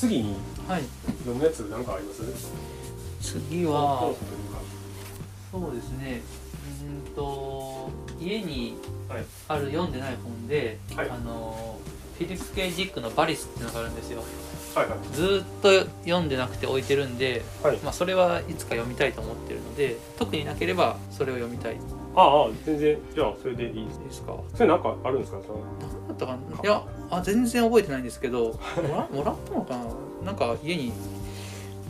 [0.00, 0.34] 次に
[0.66, 0.82] はい。
[1.18, 2.22] 読むやつなんかあります？
[3.20, 4.14] 次は
[5.52, 6.22] そうですね。
[6.80, 8.76] うーんと家に
[9.10, 9.24] はい。
[9.48, 11.10] ある読んでない本で、はい。
[11.10, 11.78] あの
[12.16, 14.22] フィリップ・ケイ・ディックの「バリス」っていうのがあるんですよ。
[14.74, 14.98] はいはい。
[15.12, 17.76] ずーっと読んでなくて置いてるんで、はい。
[17.78, 21.76] まあ、それはいつか読みたいと思ってるので特になければそれを読みたい
[22.16, 24.34] ああ全然じゃあそれでいいですか？
[24.54, 25.38] それなんかあるんですか？
[25.46, 26.62] その何だったかな？
[26.62, 28.58] いやあ全然覚えてないんですけども
[28.96, 29.76] らもらったのか
[30.22, 30.26] な？
[30.26, 30.92] なんか家に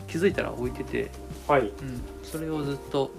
[0.07, 1.11] 気づいたら置いてて、
[1.49, 1.63] はい。
[1.63, 1.73] うん、
[2.23, 3.11] それをずっと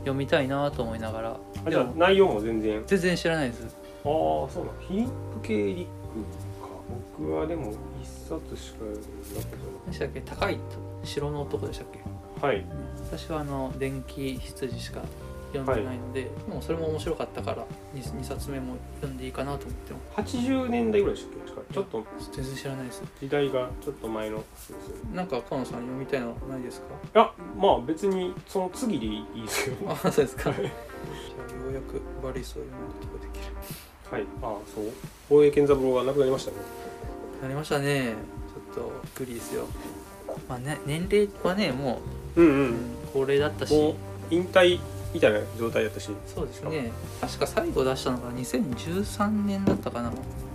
[0.00, 1.36] 読みたいなと思いながら。
[1.66, 2.78] あじゃあ内容も全然？
[2.78, 3.76] ああ全然知らないです。
[4.02, 5.90] そうなのフィリップ・ケイ・リック
[6.62, 6.68] か。
[7.18, 9.56] 僕はでも一冊しか読んだこ
[9.86, 10.20] 何でしたっけ？
[10.20, 10.58] 高い
[11.04, 12.46] 城の男でしたっけ？
[12.46, 12.64] はい。
[13.10, 15.02] 私はあの電気羊しか
[15.52, 21.74] 読んでないので、でもそれも面白かったから 2, 2冊目も読んでいいかなと思っても80年代ぐらいでしたっけ？
[21.74, 23.02] ちょっと全然知らないです。
[23.20, 24.42] 時代がちょっと前の
[25.14, 26.86] なんか河野さん読みたいのないですか？
[27.14, 29.76] いやまあ別にその次でいいですよ。
[29.88, 30.50] あそうですか。
[30.50, 30.58] はい。
[30.62, 33.54] じゃあようやくバリスを読むことができる。
[34.10, 34.22] はい。
[34.42, 34.84] ああそう。
[35.30, 36.56] 大江健三郎が亡くなりましたね。
[37.42, 38.14] なりましたね。
[38.74, 39.66] ちょっとびっくりですよ。
[40.48, 42.00] まあね年齢はねも
[42.36, 42.74] うんうう、うんん、
[43.12, 43.72] 高齢だったし。
[43.74, 43.94] もう
[44.30, 44.78] 引退
[45.12, 46.10] みたいな状態だったし。
[46.26, 46.92] そうですね。
[47.20, 50.12] 確か最後出したのが2013年だったかな、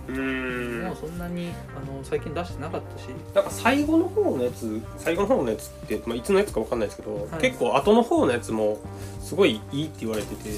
[0.08, 3.06] うーもうそんなにあの最近出してなかったし。
[3.34, 7.40] なんか最後の方のやつ最後の方のやつって、まあ、いつのやつかわかんないですけど、はい。
[7.40, 8.78] 結構後の方のやつも
[9.20, 10.50] すごいいいって言われてて。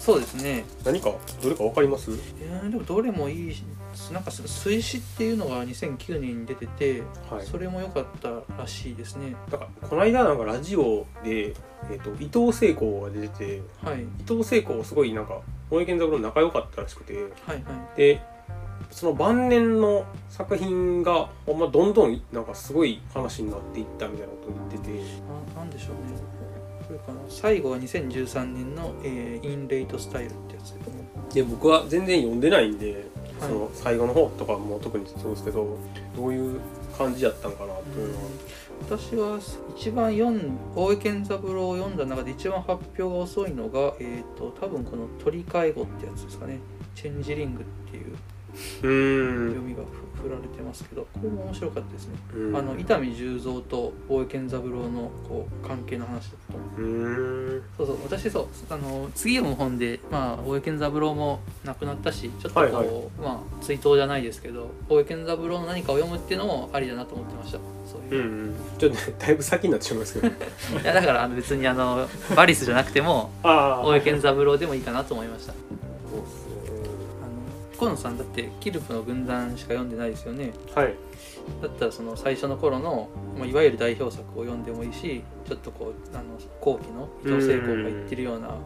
[0.00, 0.64] そうですね。
[0.84, 2.10] 何かどれかわかります？
[2.40, 3.62] えーでもどれもいいし
[4.12, 7.46] なんか水死っていうのが2009年に出てて、はい。
[7.46, 9.36] それも良かったらしいですね。
[9.50, 11.54] なんかこの間なんかラジオで、
[11.90, 14.02] えー、と伊藤聖子が出ててはい。
[14.02, 17.14] 伊藤聖子すごいなんか大江健三郎仲良かったらしくて。
[17.14, 17.96] はいはい。
[17.96, 18.20] で
[18.94, 25.04] その晩年の作品がほんまどんどんなんかすごい話になっていったみたいなことを言ってて。
[25.56, 26.16] ななんでしょうね。
[26.86, 30.74] これかな最後は2013年の、えーインレイトスタイルってやつ
[31.34, 33.04] で僕は全然読んでないんで、はい。
[33.40, 35.76] その最後の方とかも特にそうですけど
[36.16, 36.60] どういう
[36.96, 38.30] 感じやったんかなというのは、
[38.88, 39.40] 私は
[39.76, 46.60] 一番読ん大江健三郎を読んだ中で一番発表が遅いのが、えー、と多分この「鳥介護」ってやつですかね。
[46.94, 48.03] チェンジリングっていう
[48.80, 52.56] 読みがふ振られてますけどこれも面白かったですね、うん。
[52.56, 56.56] あの伊丹十三と大江健三郎のこう関係の話だと。
[56.56, 57.98] 思うそうそう。
[58.04, 62.86] 私そうあの次読む本で、まあ、大江健三郎も亡くなったしちょっとこう、はいはい。
[63.20, 67.58] まあ、追悼じゃないですけど大江健三郎の何かを読むっていうのもありだなと思ってました。
[67.86, 68.22] そういう。
[68.22, 68.54] う、んうん。
[68.78, 70.28] ちょっとねだいぶ先になってしまいますけど
[70.82, 75.54] いやだからあの別にあのバリスじゃなくてもあ大江健三郎でもいいかなと思いました
[77.78, 80.52] 河野さんだってキルプの軍団しか読んでないですよね。
[80.74, 80.94] はい。
[81.62, 83.08] だったらその最初の頃の、
[83.38, 88.56] まあ、いわゆる代表作を読んでもいいしちょっとこうあの後期の伊藤聖子が言ってるような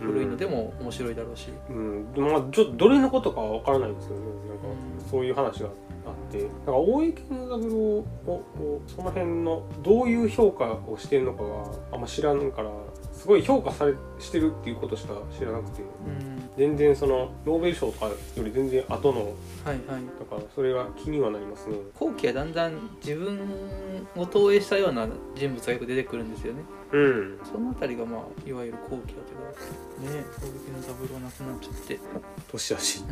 [0.00, 4.26] 古いのでも面白いだろうし、うん、でもまあちょっとどれのことかは分からないんですけどね。
[4.48, 6.38] なんかうんそういう話があって。
[6.42, 8.42] なんか大江健三郎を
[8.86, 12.70] その辺のどういう評価をしてるのかがあんま知らんから
[13.12, 15.82] すごい評価されしてるっていうことしか知らなくて。
[15.82, 19.76] うん全然そのノーベル賞とかより全然後のはいはい。
[19.86, 21.76] だからそれが気にはなりますね。
[21.98, 23.38] 後期はだんだん自分
[24.16, 26.62] を投影したような人物がよく出てくるんですよね。
[26.92, 27.38] うん。
[27.44, 31.98] そのあたりがまあいわゆる後期だけどね大江健三郎亡くなっちゃって。
[32.52, 33.04] 年だし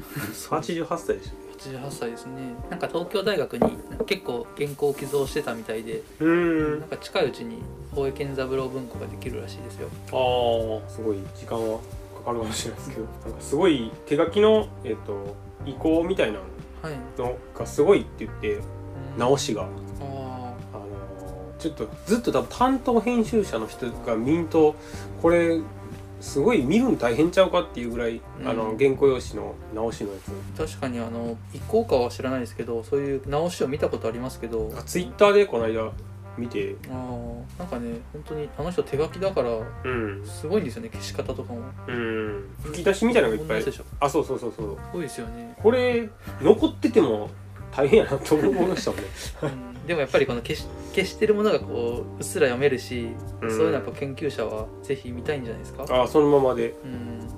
[0.48, 2.54] 88歳でし88歳ですね。
[2.70, 3.70] なんか東京大学に
[4.06, 6.80] 結構原稿を寄贈してたみたいでたうん。
[6.80, 7.58] なんか近いうちに
[7.94, 9.88] 大江健三郎文庫ができるらしいですよ。
[10.12, 11.16] ああすごい。
[11.34, 11.80] 時間は
[12.22, 16.38] かかるかもしれないですけどなんかすごい手書きの、えっと意向みたいな
[16.82, 16.96] はい。
[17.16, 18.62] のがすごいって言ってうん。
[19.18, 19.68] 直しが、
[21.58, 24.74] ちょっとずっと多分担当編集者の人が見んと
[25.20, 25.60] これ
[26.20, 28.48] すごい見るの大変ちゃうかっていうぐらい、うん。
[28.48, 34.70] あの原稿用紙の直しのやー確かにあの移行かは知らないですけどそういう直しを見たことありますけど。
[34.84, 35.92] つツイッターでこの間
[36.38, 36.76] 見て。
[36.88, 37.58] あー。
[37.58, 40.24] なんかね本当にあの人手書きだからうん。
[40.24, 41.60] すごいんですよね消し方とかも。
[41.86, 42.44] うん。
[42.64, 43.60] 吹き出しみたいなのがいっぱい。
[43.60, 43.84] 同じでしょ。
[44.00, 44.76] あそうそうそうそう。
[44.76, 46.08] すごいですよね、これ
[46.40, 47.30] 残ってても
[47.70, 49.06] 大変やなと思いましたもんね。
[49.42, 53.08] うん、でもやっぱりこの消し消してるものがこううっすら読めるし、
[53.40, 53.50] うん。
[53.50, 55.84] そういうのやっぱ研究者はぜひ見たいんじゃないですか？
[56.02, 56.74] あそのままで。
[56.84, 57.28] うん。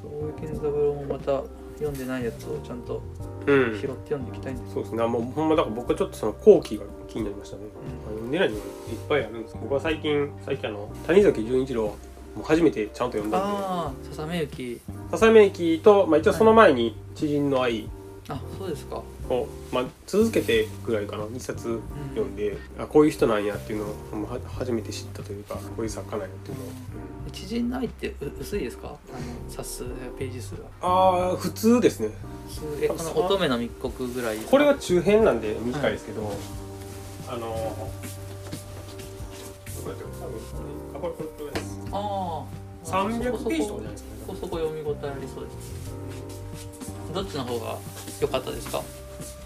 [0.00, 1.42] そう大江健三郎もまた
[1.78, 3.02] 読んでないやつをちゃんと
[3.46, 3.78] うん。
[3.78, 5.06] 拾って読んでいきたいんです、そうですね。
[5.06, 8.68] もうほんまだから僕はちょっとその後期が気になりましたね、う読んでないのがいっ
[9.08, 11.82] ぱいあるんです僕は最近最近あの谷崎潤一郎
[12.36, 13.46] もう初めてちゃんと読んだんで。
[13.46, 14.80] ああささめゆき。
[15.10, 17.88] 笹目駅と、まあ、一応その前に知人の愛。
[18.28, 21.80] あそうですかを、まあ、続けてぐらいかな2冊
[22.14, 26.68] 読んで、あこういう人なんやっていうのをは初めて知ったというかこういう作家なんやっていうのを、
[27.32, 28.88] 知人の愛ってう薄いですか？
[28.88, 28.98] あの
[29.50, 29.84] 冊数
[30.18, 30.60] ページ数は。
[30.80, 32.10] ああ普通ですね。
[32.80, 36.32] えこの乙女の密告ぐらいこれは中編なんで短いですけど、
[37.28, 37.46] あのど
[39.82, 40.58] こやったか多分こ
[40.92, 41.60] れあこれこれこれ。
[41.60, 42.44] ですあ
[42.84, 43.62] あ300ペー。
[43.62, 45.86] ジとかじゃないですかねそこそこ読み応えありそうです
[47.14, 47.78] どっちの方が
[48.20, 48.82] 良かったですか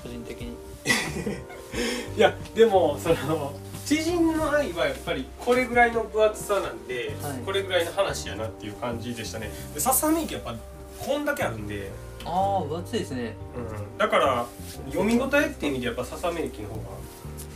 [0.02, 0.56] 個人的に。
[2.16, 3.52] いやでもその
[3.86, 7.38] 知人の愛はやっぱりこれぐらいの分厚さなんで、はい。
[7.44, 9.50] これぐらいの話やなっていう感じでしたね。
[9.74, 10.54] でささめ池やっぱ
[10.98, 11.90] こんだけあるんで、
[12.24, 13.34] ああ分厚いですね。
[13.56, 13.60] う
[13.94, 14.46] ん、だから
[14.90, 16.80] 読み応えっていう意味でやっぱささめ池の方が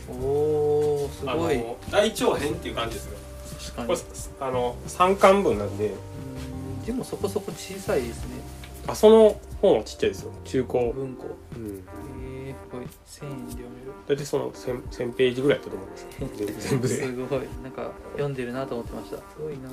[0.09, 0.13] お
[1.05, 1.57] おすあごい。
[1.57, 3.17] の大長編っていう感じですよ。
[3.59, 3.87] 確かに。
[3.87, 3.99] これ
[4.47, 5.87] あの3巻分なんで。
[5.87, 6.85] うん。
[6.85, 8.41] でもそこそこ小さいですね。
[8.87, 10.31] あその本はちっちゃいですよ。
[10.43, 10.93] 中古。
[10.93, 11.25] 文庫。
[11.55, 11.83] うん
[12.75, 13.91] ごい1000円で読める。
[14.07, 16.29] 大体その 1000, 1000ページぐらいだったと思います全
[16.59, 16.93] 全部で。
[16.95, 17.39] すごい。
[17.63, 19.17] なんか読んでるなと思ってました。
[19.17, 19.69] すごいな。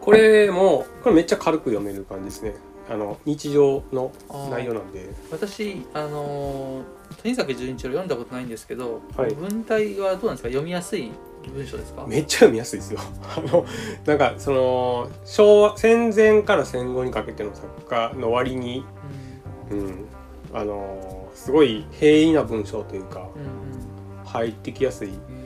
[0.00, 2.54] これもこれめっちゃ軽く読める感じですね。
[2.90, 4.12] あの日常の
[4.50, 5.08] 内容なんで。
[5.30, 6.82] 私あのー
[7.22, 9.34] 谷崎潤一郎読んだことないんですけど、はい。
[9.34, 10.48] 文体はどうなんですか？
[10.48, 11.10] 読みやすい
[11.54, 12.04] 文章ですか？
[12.06, 13.00] めっちゃ読みやすいですよ。
[13.36, 13.64] あの
[14.04, 18.84] なんかその昭和戦前から戦後にかけての作家の割に
[19.70, 20.04] うん。
[20.52, 23.28] あのすごい平易な文章というか
[24.24, 25.08] 入ってきやすい。
[25.08, 25.44] うん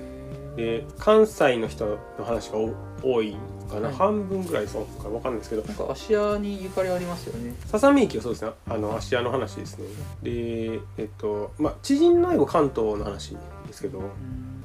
[0.59, 1.87] で関西の人
[2.19, 3.37] の話がお多い
[3.71, 3.97] かな、はい。
[3.97, 5.63] 半分ぐらいそうかわかんないですけど。
[5.63, 7.55] なんか芦屋にゆかりありますよね。
[7.67, 8.51] ささみ駅はそうですね。
[8.69, 9.87] あの芦屋の話ですね。
[10.21, 13.37] でえっとまあ知人の愛も関東の話
[13.69, 14.65] ですけどうん。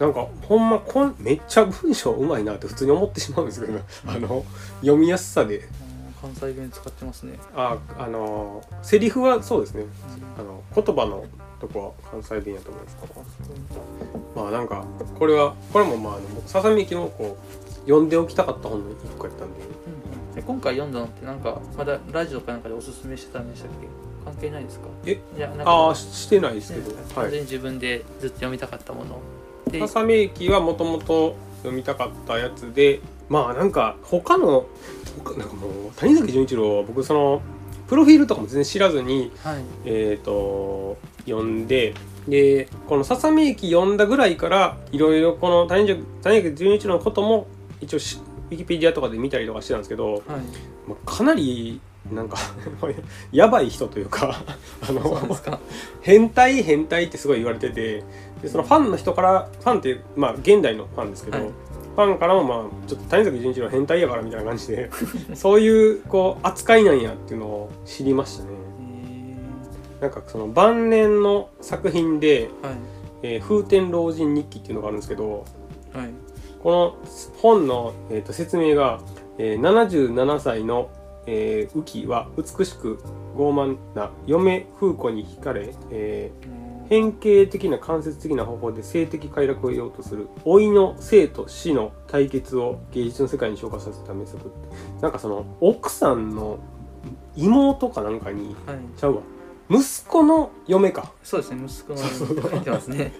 [0.00, 4.44] なんかほんまこんめっちゃ文章うまいなって普通に思ってしまうんですけど、ね、あの
[4.80, 5.68] 読みやすさで
[6.20, 7.38] 関西弁使ってますね。
[7.54, 9.84] ああのセリフはそうですね。
[10.38, 11.24] あの言葉の
[11.60, 12.96] とこは関西弁やと思います。
[14.36, 14.84] まあなんか
[15.18, 19.60] これはこれもまあささみ駅のこう読んでおきたかった本の一個やったんで。
[19.60, 23.88] うんで今回読んだのってなんかまだラジオかなんかでおすすめしてたんでしたっけ？
[24.24, 24.86] 関係ないですか？
[25.04, 25.18] え？
[25.36, 27.32] いやなんかああししてないですけど、ねはい。
[27.32, 29.18] 自分でずっと読みたかったもの。
[29.68, 34.66] でささみ駅はもともと読みたかったやつでまあなんか他の
[34.99, 34.99] 他
[35.36, 37.42] なんかもう谷崎潤一郎は僕その
[37.88, 39.62] プロフィールとかも全然知らずにはい。
[39.84, 41.94] えー、と読んで
[42.28, 47.46] でこの「ささみ駅」読んだぐらいからいろいろこの谷崎谷崎潤一郎のことも
[47.80, 48.20] 一応し
[48.50, 50.22] ウィキペディアとかで見たりとかしてたんですけど、はい。
[50.88, 51.80] まあ、かなり
[52.12, 52.38] なんか
[53.32, 54.42] やばい人というか
[54.88, 55.38] あの
[56.00, 58.02] 変態変態ってすごい言われてて
[58.42, 61.48] でそのファンの人からファンってまあ現代のファンですけど、はい
[61.96, 64.90] ファンからもまあちょっと谷崎潤一郎変態やからみたいな感じで
[65.34, 68.50] そういうこう扱いなんやっていうのを知りましたね。
[70.00, 72.76] えなんかその晩年の作品でーはい
[73.22, 75.44] 「えー風天老人日記」っていうのがあるんですけど
[75.92, 76.10] はい。
[76.62, 76.94] この
[77.38, 79.00] 本の、えーと説明が、
[79.38, 80.88] えー77歳の、
[81.26, 82.98] えー、浮は美しく
[83.36, 86.59] 傲慢な嫁風子に惹かれ、えー
[86.90, 94.50] 変形的な間接的な方法で性的快楽を得ようとする老いの生と死の対決を芸術の世界に昇華させた名作
[95.00, 96.58] なんかその奥さんの
[97.36, 98.78] 妹かなんかにはい。
[98.98, 99.22] ちゃうわ。
[99.70, 101.12] 息子の嫁か。
[101.22, 103.12] そうですね息子の書いてますね。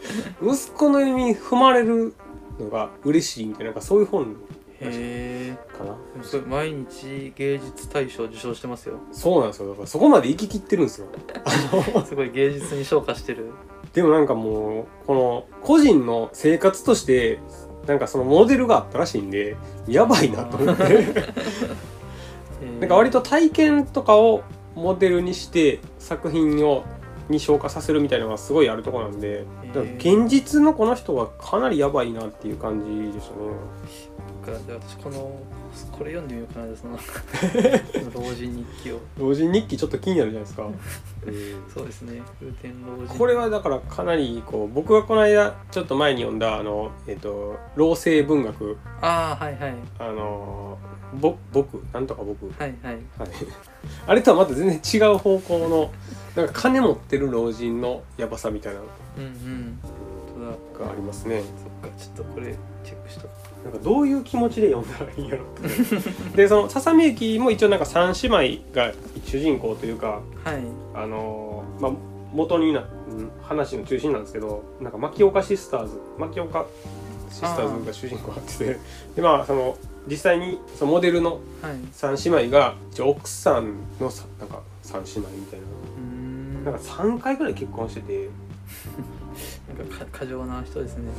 [0.42, 2.12] 息子の弓に踏まれる
[2.58, 4.34] のが嬉しいみたいななんかそういう本
[4.80, 6.24] へえかな。
[6.24, 8.96] すごい毎日芸術大賞受賞してますよ。
[9.12, 9.68] そうなんですよ。
[9.68, 11.06] だからそこまで行ききってるんですよ。
[12.06, 13.50] すごい芸術に昇華してる。
[13.92, 17.40] でもなんかもうこの個人の生活として
[17.86, 19.56] なんかそのモデルがあったらしいんで
[19.86, 20.84] やばいなと思って。
[22.80, 24.42] なんか割と体験とかを
[24.74, 26.84] モデルにして作品を
[27.30, 34.20] に消化させるみたいなのがすごいあるところなんでだから現実のこの人はかなりやばいなっていう感じでしたね。
[34.40, 34.52] か。
[34.68, 35.38] 私この
[35.92, 36.98] これ読んでみようかなその
[38.14, 38.98] 老人日記を。
[39.18, 40.68] 老人日記ちょっと気になるじゃないですか、
[41.72, 42.22] そうですね。
[42.40, 43.18] 風天老人。
[43.18, 48.76] これはだからかなりこう僕がこの間ちょっと前に読んだあのえっ、と老成文学。
[49.00, 49.74] ああはいはい。
[49.98, 50.78] あの
[51.20, 51.82] ぼ僕？
[51.92, 52.94] なんとか僕、はいはい。
[52.94, 53.28] はい、
[54.06, 55.90] あれとはまた全然違う方向の
[56.36, 58.86] なんか金持ってる老人のやばさみたいなの。
[59.18, 59.78] うんうん。
[59.82, 61.42] 本当だがありますね。
[61.82, 63.34] そっかちょっとこれチェックしとこ
[63.64, 65.46] なんかどういう気持ちで読んだらいいんやろっ
[66.30, 66.32] て。
[66.36, 68.92] でそのささみゆきも一応なんか三姉妹が
[69.24, 70.62] 主人公というかうはい。
[70.94, 71.92] あのーまあ
[72.32, 72.84] 元になう
[73.22, 76.64] ん話の中心なんですけどなんか牧岡シスターズ牧岡
[77.28, 78.78] シスターズが主人公になってて
[79.16, 81.74] でまあその実際にそのモデルのはい。
[81.92, 85.66] 三姉妹が一応奥さんのさなんか三姉妹みたいな
[86.64, 88.28] なんか3回ぐらい結婚してて。
[89.78, 91.10] なんかか過剰な人ですね。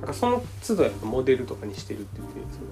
[0.00, 2.66] なんかその都度やっぱモデルとかにしてるって言ってその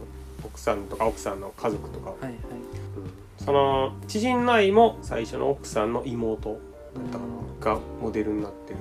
[0.45, 2.33] 奥さんとか奥さんの家族とか、はいはい。
[2.33, 6.61] うん、その知人内も最初の奥さんの妹だっ
[7.11, 7.25] たか
[7.71, 8.79] ながモデルになってる。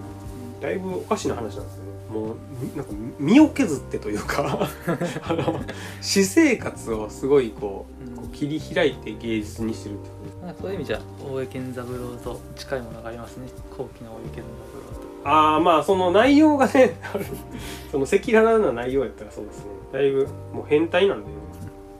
[0.62, 4.68] だいぶおかしな話なんですよねもうみなんか身を削ってというか
[5.24, 5.60] あの
[6.01, 10.62] 私生活をすごいこうこう切り開いて芸術にしてるっていうなんか？
[10.62, 13.48] そういう意味じゃ大江健三郎と近いものがありますね。
[13.77, 15.30] 後期の大江健三郎と。
[15.30, 17.25] ああまあその内容がねある
[17.91, 19.65] その赤裸々な内容やったらそうですね。
[19.94, 21.34] だいぶもう変態なんで、ね、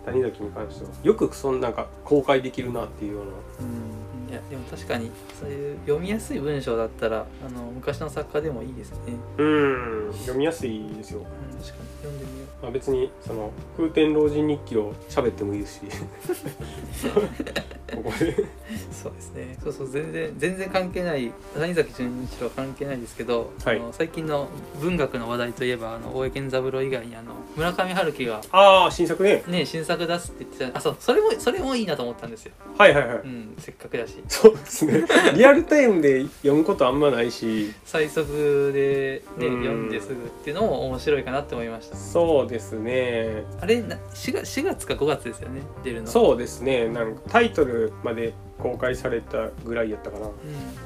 [0.06, 0.89] 谷崎に関しては。
[1.03, 3.30] よくそんなんか公開できるなっていうような。
[3.32, 3.34] う
[3.70, 4.00] ん
[4.32, 8.98] いやでも確かにそういう読みやすい文章だったらあの昔の作家でもいいですね、
[9.38, 11.26] うん読みやすいですよ、うん、
[11.60, 11.90] 確かに。
[12.02, 12.31] 読んでみよ
[12.62, 15.82] まあ、別にその風天老人日記を喋ってもいいですし。
[17.96, 18.30] ここで。
[18.30, 18.48] う
[18.91, 19.58] そうですね。
[19.63, 23.77] そうそう全然全然関係ない谷崎潤一郎は関係ないですけど、はい。
[23.77, 24.48] あの最近の
[24.80, 29.44] 文学の話題といえばあの大江健三郎以外にあの村上春樹がああ新作ね。
[29.48, 30.77] ね新作出すって言ってた。
[30.77, 34.15] あそうそれもそれもいいなと思ったんですよ、はいはいはい、うん、せっかくだし。
[34.27, 35.06] そうですね。
[35.36, 37.74] リアルタイムで読むことあんまないし。
[37.86, 39.60] 最速で、ね、うん。
[39.62, 41.98] 読んですぐっていうのも面白いかなって思いました。
[41.98, 43.43] そうですね。
[43.60, 46.08] あれな 4, 月4月か5月ですよね出るの。
[46.08, 46.88] そうですね。
[46.89, 50.27] なんかタイトルまで公開されたぐらいやったかな。
[50.27, 50.34] うん、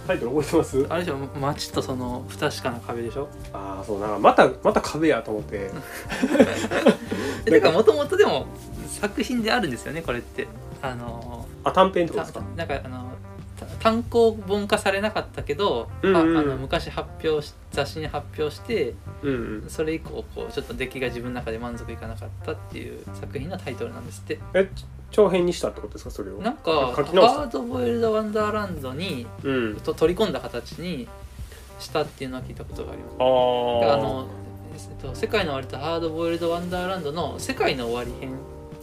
[0.07, 0.85] タイトル覚えてます？
[0.89, 3.27] あれでしょ街とその不確かな壁でしょ。
[3.51, 5.69] ああそうなまたまた壁やと思って。
[7.45, 8.45] えてかもともとでも
[8.87, 10.47] 作品であるんですよねこれって。
[10.81, 12.41] あのあ短編とたですか？
[12.55, 13.14] なんかあのた
[13.79, 16.37] 単行本化されなかったけど、うんうん。
[16.37, 19.69] ああの昔発表し雑誌に発表してうんうん。
[19.69, 24.39] それ以降こうちょっと出来が自分の中で満足いかなかったっていう作品のタイトルなんですって。
[24.53, 24.69] え
[25.11, 26.41] 長編にしたってことですかそれを？
[26.41, 29.75] なんかハードボイルド・ワンダーランドにうん。
[29.77, 31.07] と取り込んだ形に
[31.79, 33.13] したっていうのは聞いたことがあります。
[33.19, 34.27] ああの、
[34.73, 38.31] えっと、世界の終わりとハードボイルド・ワンダーランドの世界の終わり編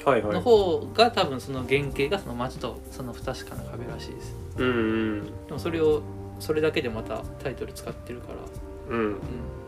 [0.04, 0.40] のはいはい。
[0.42, 4.34] 方が多分その原型がその街とその不確かな壁らしいです。
[4.58, 4.70] うんう
[5.22, 5.24] ん。
[5.46, 6.02] でもそれを
[6.40, 8.96] それだけでまたタイトル使ってるから。
[8.96, 9.04] うん。
[9.04, 9.14] うん。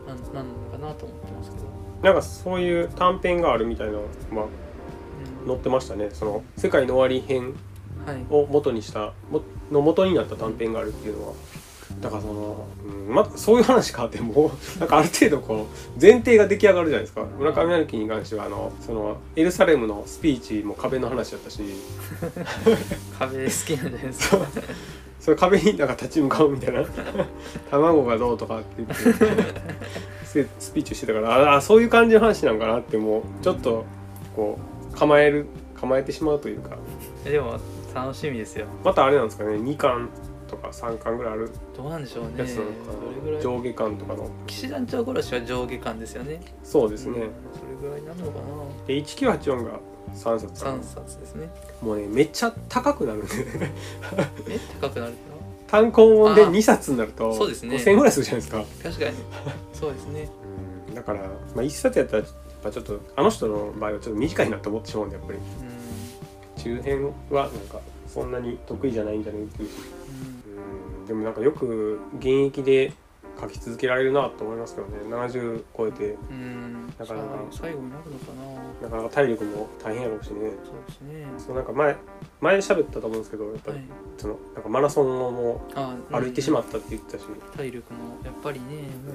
[0.07, 1.63] なんなんのかなと思ってますけど、
[2.03, 4.01] なんかそういう短編があるみたいなの
[4.31, 4.45] まあ
[5.41, 5.47] うん。
[5.47, 6.09] 載ってましたね。
[6.11, 7.55] その世界の終わり編
[8.05, 8.23] はい。
[8.29, 11.33] を元にしたもの元になった短編があるっていうのは
[12.01, 12.65] だからその、
[13.07, 17.25] うんま、そういう話かってもう なんかある程度こう前提が出来上がるじゃないですか。
[17.37, 21.61] 村上春樹に関してはあのそのエルサレムのスピーチも壁の話だったし。
[23.17, 24.29] 壁好きなんじゃないです。
[24.29, 24.37] か
[25.19, 26.83] それ壁になんか立ち向かうみたいな。
[27.71, 28.95] 卵がどうとかって言って。
[30.25, 33.85] ススピーチをしてたからああそういう感じの話なんかなってもうちょっと
[34.35, 34.59] こ
[34.91, 35.45] う構える
[35.79, 36.77] 構えてしまうというか。
[37.23, 37.57] でも
[37.93, 38.65] 楽しみですよ。
[38.83, 39.51] またあれなんですかね。
[39.51, 40.09] 2巻
[40.47, 41.49] とか3巻ぐらいある。
[41.75, 42.33] どうなんでしょうね。
[42.37, 42.67] やつなの
[43.35, 44.29] か上下巻とかの。
[44.47, 46.41] 騎士団長殺しは上下巻ですよね。
[46.63, 47.15] そうですね、うん
[47.53, 48.39] それぐらいになるのか
[48.87, 49.79] で1984が
[50.13, 51.49] 3冊なある3冊ですね。
[51.81, 53.23] もうねめっちゃ高くなる。
[53.23, 53.35] ん で
[54.49, 55.17] え高くなるか
[55.67, 57.75] 単行本であ2冊になるとそうですね。
[57.75, 59.15] 5000円ぐらいするじゃないですか、な確かに。
[59.73, 60.29] そうですね。
[60.93, 61.21] だから、
[61.55, 62.31] まあ、1冊やったらやっ
[62.63, 65.39] ぱちょっとあの人の場合はちょっと短いなと思ってしまうんでやっぱり。
[65.39, 65.41] う
[66.65, 69.69] 中編はなんかそんなに得意じゃないんじゃないっていう
[71.07, 72.93] でもなんかよく現役で
[73.39, 74.97] 書き続けられるなと思いますけどね。
[75.09, 76.17] 70超えて。
[76.29, 76.35] うん。
[76.35, 77.13] うんなか。
[77.13, 78.25] なか最後になるのか
[78.81, 78.89] な。
[78.89, 80.51] なかなか体力も大変やろうしね。
[80.63, 81.25] そうですね。
[81.37, 81.95] そのなんか前
[82.41, 83.87] 前喋ったと思うんですけどやっぱりはい。
[84.17, 88.65] そのなんかマラソンをもあう歩いてしまっったって言ってたし、体力もやっぱりね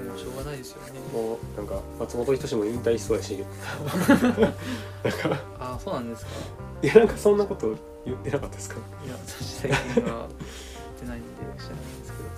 [0.06, 1.00] もうしょうがないですよね。
[1.12, 3.36] もうなんか松本人志も引退しそうやし。
[3.36, 3.44] なん
[5.18, 6.30] かあそうなんですか。
[6.82, 10.28] いやなんかそんなこと言ってなかったですか、いや私最近は行
[11.00, 11.26] ってないんで
[11.58, 12.28] 知らないんですけど。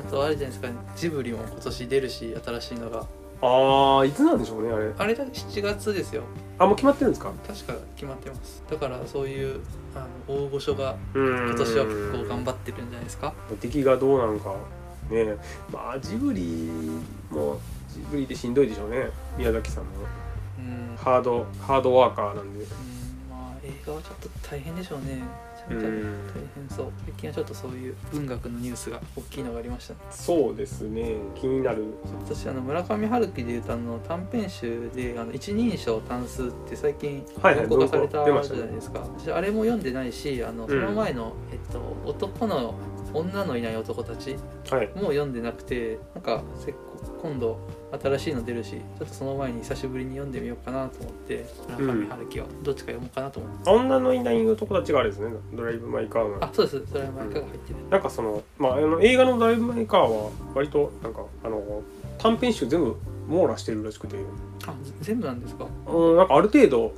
[0.00, 3.06] あとあれじゃないですかジブリも今年出るし新しいのが。
[3.44, 4.92] ああいつなんでしょうねあれ。
[4.98, 6.22] あれだ7月ですよ。
[6.58, 7.32] あもう決まってるんですか？
[7.46, 8.62] 確か決まってます。
[8.70, 9.60] だからそういう
[9.94, 13.34] あの大御所が今今年は結構頑張ってるんじゃないですか。
[13.60, 14.54] 出来がどうなんか。
[15.10, 15.36] ね。
[15.72, 16.42] まあジブリ
[17.30, 19.08] もジブリでしんどいでしょうね。
[19.36, 19.90] 宮崎さんも。
[20.58, 22.60] うん、ハードハードワーカーなんで。
[22.60, 22.68] うん。
[23.30, 25.22] まあ映画はちょっと大変でしょうね
[25.68, 26.50] めちゃめちゃ大うん。
[26.54, 26.92] 変そう。
[27.04, 30.00] 最近はちょっとそういう文学のニュースが大きいのがありましたね。
[30.10, 31.16] そうですね。
[31.34, 31.84] 気になる。
[32.24, 42.74] 私あの村上春樹でいうとあの短編集であの一人称単数って最近はいはい文庫化されたじゃないですか、私あれも読んでないしあのその前の、えっと、男の
[43.14, 44.36] 女のいない男たち
[44.70, 44.86] はい。
[44.94, 46.74] もう読んでなくてなんかせっ
[47.20, 47.58] 今度
[48.02, 51.44] 新しいの出るしちょっとその前に久しぶりに読んでみようかなと思って
[51.78, 56.44] 村上春樹はどっちか読もうかなと思って、女のいない男たちがあれですねドライブ・マイ・カーの。
[56.44, 56.86] あそうです。
[56.90, 61.82] それは前から入ってる、なんかその,、まあ、あの映画の「ドライブ・マイ・カー」は割となんかあの
[62.18, 62.96] 短編集全部
[63.28, 64.16] 網羅してるらしくて、
[64.66, 65.66] あ全部なんですか？
[65.86, 66.92] うん、なんかある程度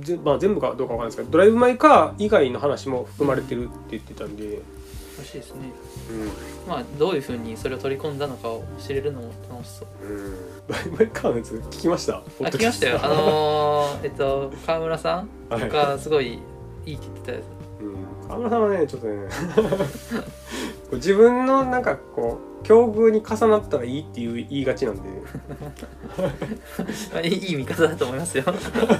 [0.00, 4.60] ぜ、まあ、全部かどうかわかんないですけど「ドライブ・マイ・カー」以外の話も含まれてるって言ってたんで、ら
[5.24, 5.70] しいですね。
[6.10, 6.68] うん。
[6.68, 10.06] まあどういうふうにそれを取り込んだのかを知れるのも楽しそう。
[10.06, 10.34] うん、
[10.68, 12.16] ドライブ・マイ・カーのやつ聞きました？
[12.16, 13.00] あ聞きましたよ。
[13.02, 16.38] あのー、 えっと川村さんはいがすごい
[16.86, 17.42] いいって言ってたやつ。
[17.82, 19.28] うん、川村さんはねちょっとね
[20.92, 25.02] 自分のなんかこう境遇に重なったらいいっていう言いがちなんで。
[27.12, 28.44] まあいい見方だと思いますよ。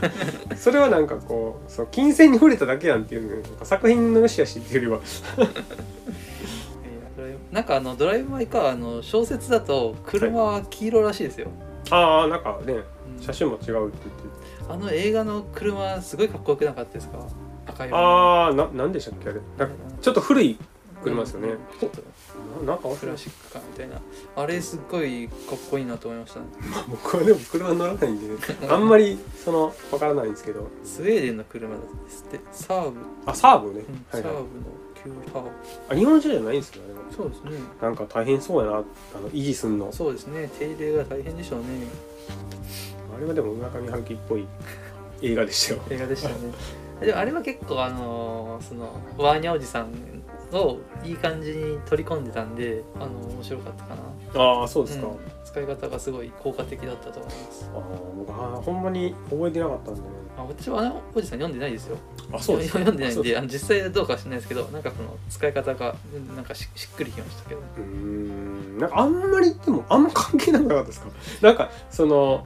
[0.56, 5.00] それはなんかこうそう金銭に触れただけなんていうね作品の良し悪しっていうよ
[5.36, 5.48] りは
[7.50, 11.48] なんかあの「ドライブ・マイ・カー」の小説だと車は黄色らしいですよ、
[11.90, 13.22] ああなんかねうん。
[13.22, 13.92] 写真も違うって言って
[14.68, 17.18] あの映画の車すごいかっこよくなかったですか？
[17.66, 19.40] 赤いああななんでしたっけあれ？
[19.58, 20.56] なんかちょっと古い
[21.02, 21.48] 車ですよね。
[22.60, 22.66] うん。
[22.66, 24.00] ななんか忘クラシック感みたいな。
[24.36, 26.46] あれすっごいかっこいいなと思いましたね。
[26.74, 28.34] た僕はでも車乗らないんで、ね、
[28.70, 30.68] あんまりそのわからないんですけど。
[30.84, 31.80] スウェーデンの車で
[32.10, 32.40] すって。
[32.52, 34.22] サーブ、あサーブね、うんはいはい。
[34.22, 34.38] サーブの。
[34.38, 34.48] 旧ハーブ
[35.90, 37.50] あ日本車じゃないんですよねあれそうですね。
[37.80, 38.80] なんか大変そうやなあ
[39.20, 39.90] の維持すんの。
[39.92, 40.50] そうですね。
[40.58, 41.66] 手入れが大変でしょうね。
[43.16, 44.46] あれはでも村上春樹っぽい
[45.22, 45.82] 映画でしたよ。
[45.90, 46.34] 映画でしたね。
[47.00, 49.90] でもあれは結構あのーそのワーニャおじさん
[50.52, 54.42] をいい感じに取り込んでたんであの面白かったかな。
[54.42, 55.16] ああそうですか、うん。
[55.44, 57.70] 使い方がすごい効果的だったと思います。
[57.74, 57.82] ああ
[58.16, 60.06] 僕はほんまに覚えてなかったんでね
[60.40, 61.96] あ私はあのおじさん読んでないですよ。
[62.32, 62.78] あそうですか。
[62.78, 67.60] 読んでないんであの実際どうかは知らないですけどなんかその使い方がうんなんかししっくりきましたけど。
[67.60, 68.78] うーん。
[68.78, 71.08] なんかあんまりでもあんま関係なかったですか？
[71.42, 72.44] なんかその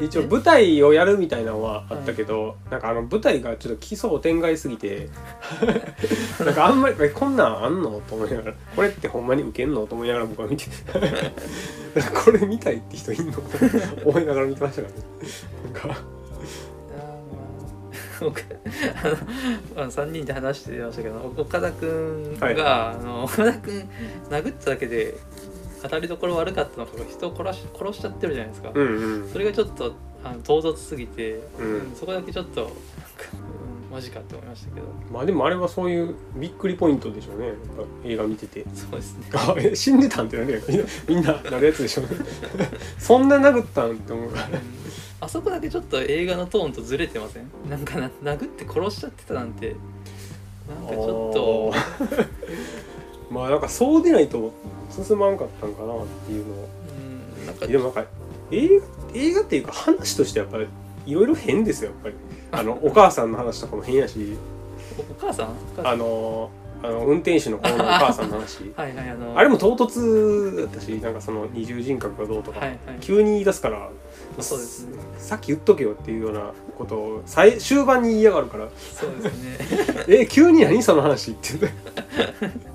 [0.00, 5.08] 一応舞台をやるみたいなのはあったけど、なんかあの舞台がちょっと奇想天外すぎて
[6.44, 8.00] なんかあんまりえこんなんあんの？
[8.08, 9.86] と思いながらこれってほんまにウケんの？
[9.86, 10.64] と思いながら僕は見て
[12.24, 13.32] これ見たいって人いんの？
[13.34, 13.42] と
[14.08, 15.00] 思いながら見てましたからね。
[15.64, 16.00] なんか
[18.20, 18.42] 僕
[19.74, 22.60] あのあの3人で話してましたけど岡田君が、はい。
[22.60, 23.88] あの岡田君
[24.30, 25.14] 殴っただけで
[25.82, 29.30] 当たりどころ悪かったのか人を殺し殺しちゃってるじゃないですか、うんうん。
[29.30, 31.94] それがちょっとあの唐突すぎて、うん。
[31.94, 32.74] そこだけちょっとなんか、
[33.58, 34.86] うんマジかって思いましたけど。
[35.12, 37.52] まあでもあれはそういうびっくりポイントでしょうね。
[38.04, 38.64] 映画見てて。
[38.74, 39.26] そうですね。
[39.32, 40.62] あえ死んでたんってなるやん
[41.08, 42.02] みんなななるやつでしょ
[42.98, 44.48] そんな殴ったんって思うから
[45.24, 47.50] あそこだけちょっと映画のトーンとずれてません？
[47.68, 49.74] なんかな殴って殺しちゃってたなんて。
[50.68, 51.72] なんかちょっと。
[53.34, 54.52] まあなんかそうでないと
[54.90, 56.68] 進まんかったんかなっていうのを。
[57.38, 57.66] うんなんか。
[57.66, 58.04] でもなんか
[58.50, 58.84] 映画
[59.14, 60.66] 映画っていうか話としてやっぱり
[61.06, 62.14] いろいろ変ですよやっぱり。
[62.52, 64.36] あのお母さんの話とかも変やし。
[64.98, 65.46] おお母さん？
[65.48, 65.92] お母さん。
[65.92, 66.50] あの
[66.84, 68.70] あの運転手の方のお母さんの話。
[68.76, 72.78] はいはいあのあれも唐突だったしなんかその二重人格がどうとか、はいはい。
[73.00, 73.88] 急に言い出すから
[74.40, 74.98] そうですね。
[75.16, 78.68] さっき言っとけよっていうようなことを最終盤に言いやがるから。
[78.92, 80.04] そうですね。
[80.22, 81.78] え急に何その話って言って。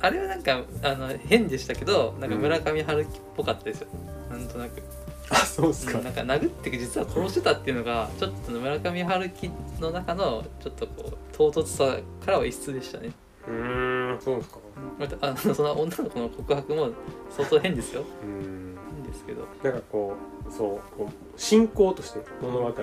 [0.00, 3.88] あれはなんかあの変でしたけどなんか村上春樹っぽかったですよ、
[4.30, 4.82] なんとなく、
[5.30, 13.10] あそうっすか、うんなんか殴って実は殺してたっていうのがちょっと村上春樹の中のちょっとこう唐突さからは異質でしたね。
[13.46, 14.58] うーんそうですか。
[14.98, 16.90] またあのその女の子の告白も
[17.30, 18.02] 相当変ですよ。
[18.02, 18.78] うーん。
[18.94, 20.14] 変ですけど、なんかこ
[20.48, 22.74] うそうこう進行として物語の。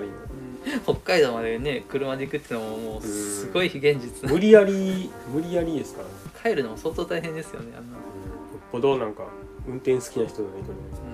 [0.84, 4.26] 北海道までね車で行くっていうのももうすごい非現実。
[4.26, 9.24] な無理やり無理やりですからね、帰るのも相当大変ですよねあんなよっぽどなんか
[9.66, 11.11] 運転好きな人じゃないとねうん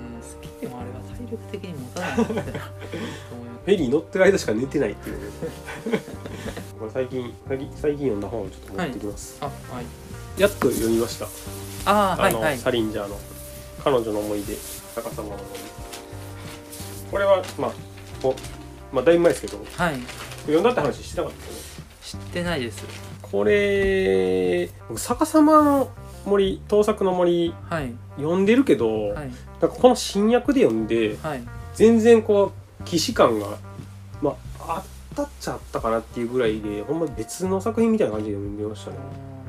[0.60, 2.58] でもあれは体力的に持たないなって思います。
[3.64, 5.22] フェリー乗ってる間しか寝てないっていうね。
[6.80, 10.40] まあ最近最近最近読んだ本をちょっと持ってきます、あはい。
[10.40, 11.26] やっと読みました。
[11.84, 12.58] ああの、いはい。
[12.58, 13.18] サリンジャーの。
[13.84, 14.56] 彼女の思い出
[14.96, 15.46] 逆さまの思い
[17.06, 17.10] 出。
[17.10, 17.72] これはまあ
[18.20, 19.58] こうまあだいぶ前ですけど。
[19.76, 20.00] はい。
[20.42, 21.58] 読んだって話してなかったよね。
[22.02, 22.84] 知ってないです。
[23.22, 25.90] これ僕逆さまの
[26.28, 27.92] 森盗作の森はい。
[28.16, 29.14] 読んでるけど、はい。
[29.14, 31.42] なんかこの新訳で読んではい。
[31.74, 33.56] 全然こう既視感が
[34.22, 38.96] まああったっちゃあったかなっていうぐらいでほんま別の作品みたいな感じで読んでましたね。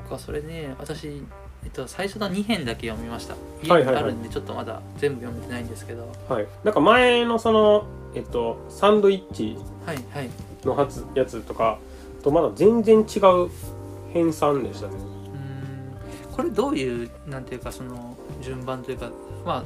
[0.04, 1.24] 僕はそれね私
[1.62, 3.36] えっと、最初の2編だけ読みました。
[3.62, 4.04] 家はいはいはい。
[4.04, 6.10] にあるんでちょっとまだ全部読めてないんですけど。
[6.30, 6.48] はい。
[6.64, 10.30] なんか前のそのえっとサンドイッチはいはい。
[10.66, 11.80] の初やつとか
[12.24, 13.50] とまだ全然違う
[14.14, 14.94] 編纂でしたね
[16.40, 19.12] これどういうなんていうかその順番というか
[19.46, 19.64] まあ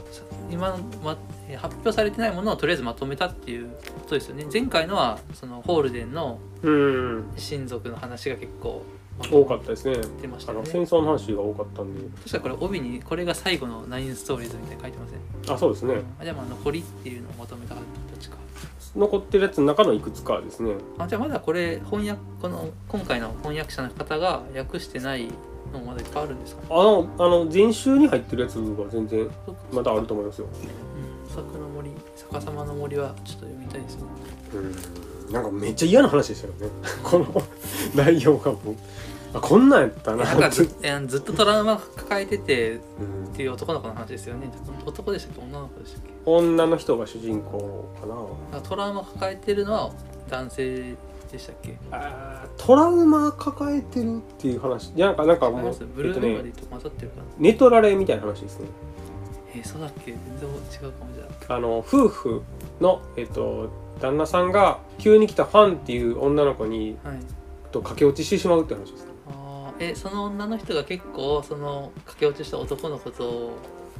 [0.50, 1.16] 今の、ま、
[1.48, 4.48] えー発表されてないものをとりあえずまとめたっていうことですよね。
[4.52, 7.26] 前回のはそのホールデンのうん。
[7.38, 8.82] 親族の話が結構
[9.20, 9.98] 多かったですね。
[9.98, 10.02] ね。
[10.48, 12.02] あの戦争の話が多かったんで。
[12.26, 16.02] 確かこれ帯にこれが最後のナインストーリーズみたいに書いてません、あそうですね。
[16.20, 18.12] あじゃあまあ残りっていうのをまとめたかった。
[18.12, 18.38] どっちか。
[18.96, 20.74] 残ってるやつの中のいくつかですね。
[20.98, 25.30] あじゃあまだこれ翻訳この今回の翻訳者の方が訳してない
[25.74, 26.62] のもまだいっぱいあるんですか？
[26.62, 29.30] ねあのあの前週に入ってるやつは全然
[29.72, 30.48] まだあると思いますよ。
[30.48, 31.30] うん。
[31.30, 31.90] 作の森
[32.32, 34.04] 逆さまの森はちょっと読みたいですね。
[35.28, 35.34] うん。
[35.34, 36.68] なんかめっちゃ嫌な話でしたよね。
[37.04, 37.42] この
[37.96, 38.76] 内容がもう。
[39.36, 40.24] あこんなんやったな。
[40.26, 40.66] なんかず
[41.08, 42.80] ずっとトラウマ抱えててっ
[43.26, 44.48] うんていう男の子の話ですよね。
[44.86, 45.42] 男でしたっけ？
[45.42, 46.12] 女の子でしたっけ？
[46.26, 48.06] 女の人が主人公か
[48.56, 48.62] な。
[48.62, 49.90] トラウマ抱えてるのは
[50.30, 50.96] 男性
[51.34, 51.78] でしたっけ？
[51.92, 54.92] あートラウマ抱えてるっていう話。
[54.96, 58.68] いやなんかなんかもうブルーとねメモリーと混ざってるかなネトラレみたいな話ですね。
[59.56, 60.12] えーそうだっけ？
[60.14, 61.60] 全然違うかもじゃあ。
[61.60, 62.42] の夫婦
[62.80, 63.70] のえっと
[64.00, 67.18] 旦那さんが急に来たファンっていう女の子にあはい。
[67.72, 69.12] と駆け落ちしてしまうって話ですね、
[69.80, 73.52] えその女の人が結構その駆け落ちした男のことを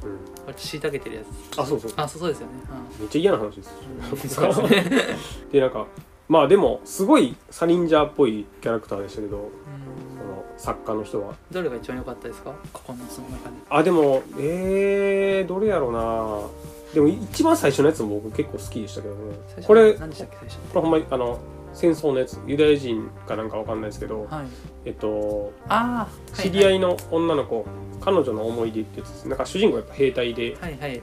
[0.02, 1.22] うん、割と虐げてるや
[1.54, 1.60] つ。
[1.60, 1.92] あそうそう。
[1.96, 2.52] あそうそうですよね、
[3.00, 4.90] めっちゃ嫌な話ですうん、ですね。
[5.50, 5.86] でなんか
[6.28, 9.44] まあでもすごいサリンジャーっぽいキャラクターでしたけどうん。
[10.18, 11.34] その作家の人は。
[11.50, 12.52] どれが一番良かったですか？
[12.72, 13.56] このその中で。
[13.68, 16.48] あでもえー、どれやろうな。
[16.94, 19.20] でも一番最初のやつも僕結構好きでしたけどね。
[19.66, 20.36] これ何でしたっけ？
[20.38, 21.38] 最初これほんまにあの
[21.74, 24.46] 戦争のやつユダヤ人かなんかわかんないですけど、はい。
[24.86, 27.66] えっとああ知り合いいの女の子、
[28.00, 29.28] 彼女の思い出ってやつです。
[29.28, 30.96] なんか主人公やっぱ兵隊で、はいはい。
[30.96, 31.02] うん。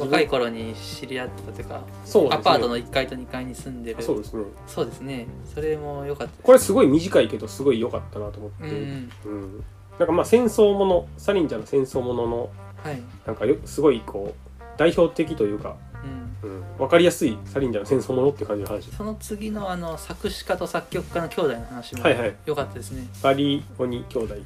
[0.00, 2.30] 若い頃に知り合ったというかそうね。
[2.32, 4.02] アパートの1階と2階に住んでる。
[4.02, 4.44] そうですね。
[4.66, 5.26] そうですね。
[5.54, 9.32] それも良かったこれすごい短いけどすごい良かったなと思って、うんうん。
[9.32, 9.64] うん。
[9.98, 12.50] なんかまあ戦争ものサリンジャーの戦争ものの
[12.82, 13.02] はい。
[13.26, 15.76] なんかよすごいこう代表的というか、
[16.78, 18.90] 分かりやすいサリンジャーの戦争ものって感じの話。
[18.90, 22.34] その次のあの作詞家と作曲家の兄弟の話もはいはい。
[22.46, 23.06] 良かったですね。
[23.22, 24.34] バリオニ兄弟。
[24.34, 24.42] はい。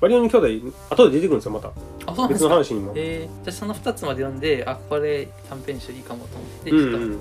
[0.00, 0.48] バリオニ兄弟
[0.90, 1.68] 後で出てくるんですよまた。
[1.68, 2.48] 別あそうなんですか？
[2.48, 7.18] の話にも、えー、じゃあその2つまで読んであこれ短編集いいかもと思ってちょっとうんうん、まだ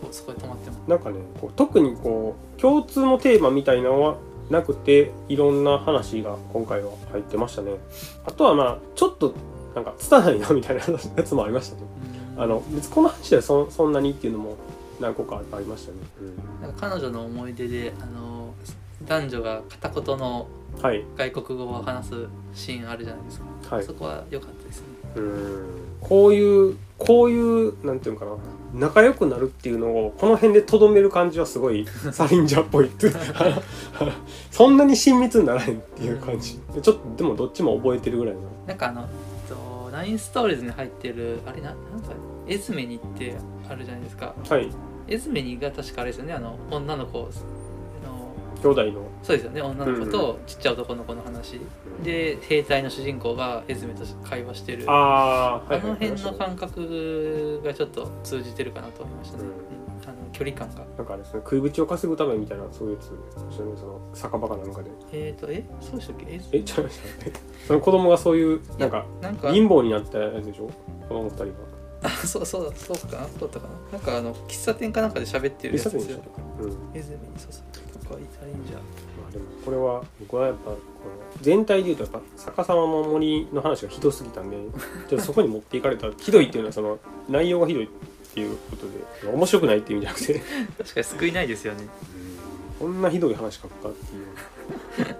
[0.00, 0.88] こうそこで止まってます。
[0.88, 4.16] なんかねこう特にこう共通のテーマみたいなのは
[4.50, 7.72] なくていろんな話が今回は入ってましたね。
[8.24, 9.34] あとはまあちょっと
[9.74, 10.82] なんか拙いなみたいな
[11.16, 11.82] やつもありましたね。
[12.16, 14.56] うんあの別にこの話ではそそんなにっていうのも
[15.00, 15.98] 何個かありましたね、
[16.60, 18.54] なんか彼女の思い出であの
[19.04, 20.48] 男女が片言の
[20.80, 23.84] 外国語を話すシーンあるじゃないですか、はい。
[23.84, 24.86] そこは良かったですね。
[25.16, 25.64] うん。
[26.00, 28.32] こういうこういうなんていうのかな。
[28.74, 33.10] 仲良くなるっていうのをこの辺でとどめる感じはすごい サリンジャーっぽいって
[34.50, 36.58] そんなに親密にならへんっていう感じ。
[36.74, 38.40] でちょっとでもどっちも覚えてるぐらいの。
[38.66, 39.06] なんかあの
[40.04, 42.12] インストーリーズに入ってるあれななんか
[42.46, 43.36] エズメニって
[43.68, 44.34] あるじゃないですか。
[44.48, 44.70] はい。
[45.08, 46.32] エズメニが確かあれですよね。
[46.32, 49.08] あの女の子あの兄弟の。
[49.22, 49.62] そうですよね。
[49.62, 51.60] 女の子とちっちゃい男の子の話、
[52.02, 54.84] で兵隊の主人公がエズメと会話してる。
[54.90, 59.71] あああ、はいの辺のか感覚がちょっと通じてるかなと思いましたね、うんうん
[60.04, 60.84] あの距離感が。
[60.96, 63.06] なんかあれですね食いぶちを稼ぐためみたいなそういうやつ
[63.54, 64.90] 一緒にその酒場かなんかで。
[65.12, 66.40] えっ、ー、とえそうでしたっけ？
[66.52, 67.32] えちゃいましたね
[67.66, 70.70] その子供がそういうなんかなんか貧乏になったやつでしょ？
[71.08, 71.52] 子供二人が
[72.04, 73.60] あそうそうだそうかなそうだった。
[73.60, 76.18] かななんかあの喫茶店かなんかで喋ってるやつですよ。
[76.60, 78.78] うんまエズメニそうそうとかイタリンジャー
[79.28, 80.76] あでもこれは僕はやっぱこの
[81.40, 84.56] 全体で言うとやっぱ逆さまの森の話がひどすぎたんで
[85.08, 86.10] ちょっとそこに持っていかれた。
[86.18, 87.88] ひどいっていうのはその内容がひどい
[88.32, 88.86] っていうこと
[89.26, 89.30] で。
[89.30, 90.40] 面白くないっていう意味じゃなくて。
[90.78, 91.86] 確かに救いないですよね。
[92.78, 95.16] こんなひどい話書くかっていう。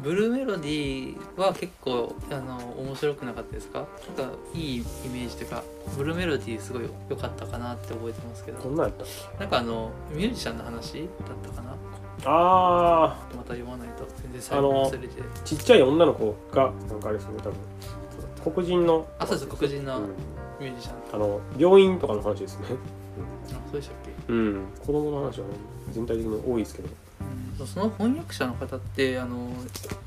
[0.00, 3.80] ブルーメロディーは結構あの面白くなかったですか？
[4.16, 4.80] なんかいいイ
[5.12, 5.64] メージというか
[5.96, 8.58] ブルーメロディーすごい良かったかなって覚えてますけど。
[8.58, 9.40] こんなんやった？
[9.40, 11.08] なんかあのミュージシャンの話だっ
[11.42, 11.74] たかな？
[12.24, 14.06] あまた読まないと。
[14.22, 15.06] 全然最後忘れて。
[15.06, 17.54] ーちっちゃい女の子がなんかあれですね多分。
[18.54, 19.06] 黒人の。
[19.18, 19.48] あそうです。
[19.48, 19.98] 黒人の。
[19.98, 20.14] うん
[20.60, 22.66] ミュージシャン、あの病院とかの話ですね。
[23.50, 24.32] あそうでしたっけ？
[24.32, 24.66] うん。
[24.80, 25.54] 子供の話はね
[25.92, 26.88] 全体的に多いですけど。
[27.60, 27.66] うん。
[27.66, 29.50] その翻訳者の方ってあの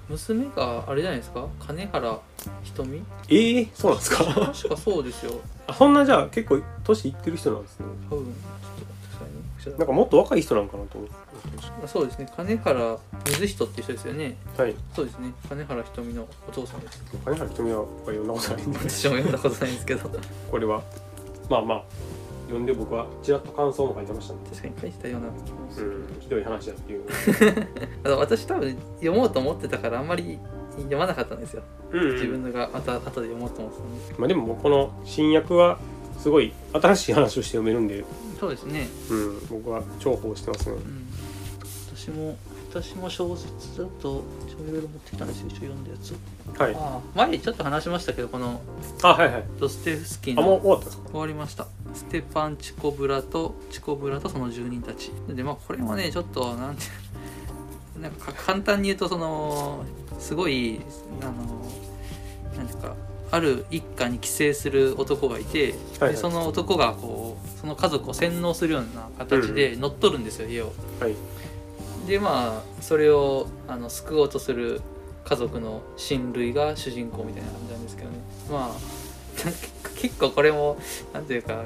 [0.10, 1.48] 娘があれじゃないですか？
[1.60, 2.20] 金原
[2.64, 3.04] ひとみ？
[3.30, 4.24] ええそうなんですか？
[4.54, 5.34] 確かそうですよ。
[5.68, 7.86] あそんなじゃあ結構年いってる人なんですね。
[8.10, 8.31] 多分
[9.70, 11.16] なんかもっと若い人なんかなと思って。
[11.84, 12.28] あそうですね。
[12.36, 14.38] 金原水人っていう人ですよね。
[14.58, 14.76] はい。
[14.96, 15.34] そうですね。
[15.48, 17.04] 金原ひとみのお父さんです。
[17.24, 18.80] 金原ひとみは僕は読んだことないんで。
[18.80, 20.10] 私も読んだことないんですけど。
[20.10, 20.20] 確
[20.50, 20.82] これは。
[21.50, 21.84] まあまあ。
[22.48, 25.28] 読んで僕はちらっと感想も書いてましたねかに書いてたような。
[25.46, 26.20] 気もするうん。
[26.20, 27.06] ひどい話だっていう。
[28.04, 30.40] あの私多分読もうと思ってたからあんまり
[30.76, 32.14] 読まなかったんですよ、うんうん。
[32.14, 34.16] 自分がまた後で読もうと思ってたんで。
[34.18, 35.78] まあでもこの新訳は
[36.22, 38.06] すごい新しい話をして読めるんで、
[38.40, 38.88] そうですね。
[39.10, 40.76] うん、僕は重宝してますね。
[40.76, 41.08] うん。
[41.96, 42.38] 私も
[42.70, 44.24] 私も小説だと
[44.68, 45.48] いろいろ持ってきたんですよ。
[45.50, 46.16] 一応読んだやつ。
[46.60, 46.76] はい。
[46.76, 48.62] ああ前にちょっと話しましたけどこの
[49.02, 49.44] あはいはい。
[49.60, 51.68] ドステフスキーあもうの終わった終わりました。
[51.94, 55.12] ステパン・チコブラとチコブラとその住人たち。
[55.28, 56.84] でまあこれもねちょっとなんて
[58.00, 59.84] なんか簡単に言うとその
[60.20, 60.80] すごい
[61.22, 61.32] あの
[62.56, 62.96] なんていうか
[63.32, 66.12] ある一家に寄生する男がいて、はいはい。
[66.12, 70.74] でその男がこうその家族を洗脳するような形で乗っ取るんですよ、家を。
[71.00, 71.16] はい。
[72.08, 74.82] でまあそれをあの救おうとする
[75.24, 78.16] 家族の親類が主人公みたいな感じなんですけどね。
[78.50, 78.76] まあ
[79.96, 80.78] 結構これも
[81.14, 81.64] なんていうか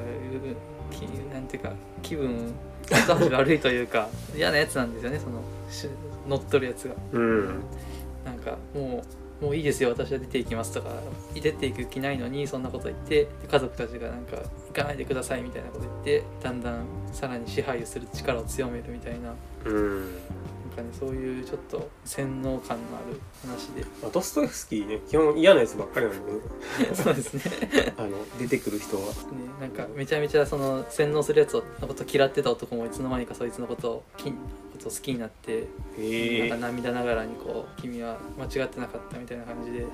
[1.34, 1.74] なんていうか
[2.04, 2.54] 気分
[2.92, 5.90] 後味悪いというか嫌なやつなんですよねそのし
[6.28, 6.96] 乗っ取るやつが。
[7.14, 7.46] うん。
[8.24, 10.90] なんかもうもういいですよ私は出ていきますとか
[11.34, 19.34] 出ていく気ないのにそんなこと言って家族たちがなんか行かないでくださいみたいなこと言ってだんだんさらに支配する力を強めるみたいな
[19.66, 23.84] うんなんかねそういうちょっと洗脳感のある話で。
[24.02, 26.40] まあドストエフスキーね基本嫌なやつばっかりなんで、ね、
[26.96, 27.94] そうですね。
[27.98, 29.04] あの出てくる人は。
[29.04, 29.14] ね
[29.60, 34.34] なんかめちゃめちゃその洗脳するやつのこと嫌ってた男もいつの間にかそいつのことをき
[34.76, 35.68] ことを好きになって
[36.50, 39.86] なんか涙ながらにこう君は間違ってなかったみたいな感じで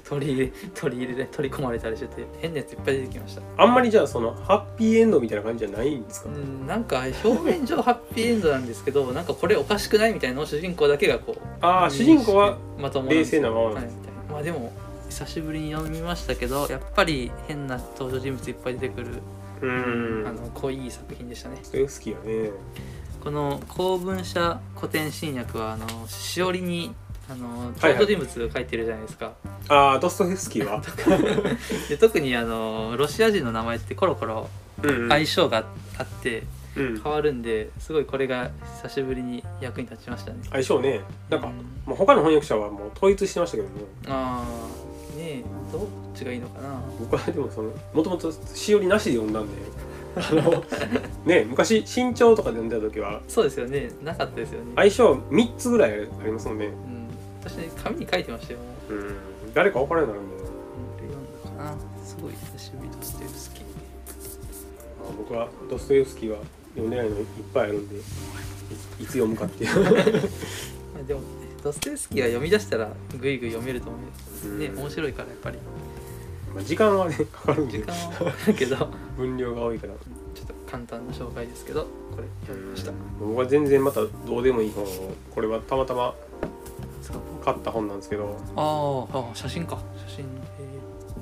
[0.04, 3.42] 取り入れ取り入れ取り込まれたりしてて変なやついっぱい出てきました。
[3.56, 13.84] あんまりじゃあそのハッピーエンドみたいな感じじゃないんですか、うんなんか表面上ハッピーエンドなんですけどなんかこれおかしくないみたいなのを主人公だけがこうああ主人公はまとも冷静なままなんはい。
[13.84, 13.96] です、
[14.30, 14.72] まあでも
[15.08, 19.22] 久しぶりに読みましたけどやっぱり変な登場人物いっぱい出てくる、
[19.62, 20.24] うん。
[20.26, 21.56] あの濃い作品でしたね。
[21.58, 22.50] ドストエフスキーはね
[23.26, 26.94] この公文社古典新訳はあのしおりに
[27.28, 29.32] あのはい登場人物書いてるじゃないですか、
[29.68, 30.80] ああドストエフスキーは？
[31.90, 34.48] で特にあのロシア人の名前ってコロコロ
[34.80, 35.66] うん相性が
[35.98, 36.44] あって
[36.76, 37.00] うん。
[37.02, 40.38] 変わるんですごいこれが久しぶりに役に立ちましたね。
[40.48, 41.00] 相性ね。
[41.28, 41.54] なんかうん。
[41.84, 43.74] もう他の翻訳者はもう統一してましたけどね
[44.06, 45.82] ああねえどっ
[46.14, 46.80] ちがいいのかな。
[47.00, 49.52] 僕はでもそのもともとしおりなしで読んだんで
[50.16, 50.64] あの
[51.26, 53.90] ね昔身長とかで読んだ時はそうですよね。
[54.02, 56.66] なかったですよね、相性3つぐらいありますもんね。
[56.66, 57.08] うん、
[57.40, 58.58] 私ね紙に書いてましたよ。
[58.58, 59.14] もううん。
[59.54, 60.50] 誰か分からんようになるんでこ
[61.02, 61.58] れ読ん。
[61.58, 66.38] だかなすごい久しぶりとステルスキーあ僕はドストエフスキーは
[66.74, 68.02] 読んでないのいっぱいあるんでいい
[69.06, 69.74] つ読むかっていう。
[70.94, 71.20] まあでも
[71.62, 74.78] ドステルスキーは読み出したらぐいぐい読めると思うねうん。
[74.78, 75.58] 面白いからやっぱり。
[76.54, 77.78] まあ時間はねかかるんで。
[77.78, 81.88] 時間はかかるけど分量が多いからっと簡単な紹介ですけどこ
[82.20, 82.92] れ読みました。
[83.18, 84.86] 僕は全然またどうでもいい本を
[85.34, 86.14] これはたまたま
[87.44, 89.78] 買った本なんですけど、あーあー写真か。
[90.08, 90.24] 写真。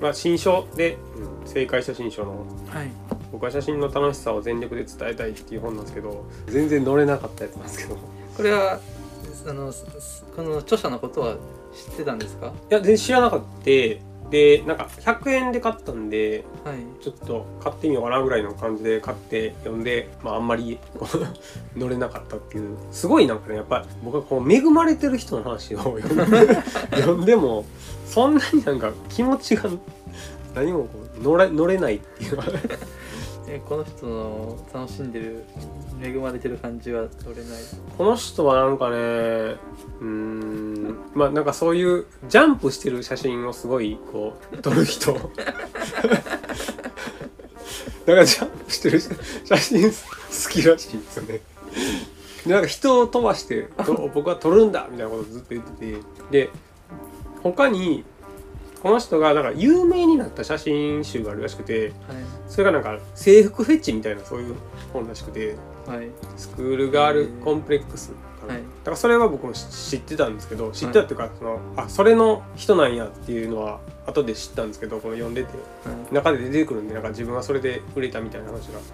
[0.00, 2.44] まあ、新書で、うん正解写真書の。
[2.66, 2.90] えーはい。
[3.30, 7.94] 僕は写真の楽しさを全力で伝えたいっていう本なんですけど全然乗れなかったやつなんですけど。
[7.96, 7.98] い
[8.36, 8.80] これは
[9.46, 9.72] あの
[10.34, 11.36] この著者のことは
[11.74, 12.52] 知ってたんですか？
[12.70, 13.64] や全然知らなかった
[14.30, 16.76] でなんか100円で買ったんではい。
[17.02, 20.78] ちょっと買ってみようかなぐらいの感じで買って読んで、まあ、あんまり
[21.76, 22.76] 乗れなかったっていう。
[22.90, 26.54] すごいなんかねやっぱり僕はこう恵まれてる人の話を読んで
[26.96, 27.64] 読んでも
[28.06, 29.68] そんなになんか気持ちが
[30.54, 32.38] 何もこう乗れ乗れないっていう
[33.46, 35.44] えこの人の楽しんでる
[36.02, 37.62] 恵まれてる感じは取れない？
[37.96, 39.56] この人はなんかね
[40.00, 45.12] うんまあなんかそういうジャンプしてる写真をすごいこう撮る人。
[48.06, 49.10] だかジャンプしてる写
[49.56, 49.96] 真好
[50.50, 51.40] きらしいんですよね。
[52.46, 53.68] なんか人を飛ばして
[54.14, 56.00] 僕は撮るんだみたいなことをずっと言ってて。
[56.30, 56.50] で
[57.42, 58.04] 他に
[58.84, 62.14] この人がなんか有名になった写真集があるらしくては
[62.46, 64.56] それがなんか制服フェチみたいなそういう
[64.92, 65.56] 本らしくて
[66.36, 68.10] スクールガールコンプレックス
[68.42, 68.62] かな、はい。
[68.62, 75.48] だからそれは僕も知知ってたんですけど知ってたっていうか、そのあそれの人なんやっていうのは後で知ったんですけどこの読んでて。
[75.88, 76.14] はい。
[76.14, 78.78] 中で出てくるんでなんか自分はそれで売れたみたいな話が。
[78.78, 78.84] うん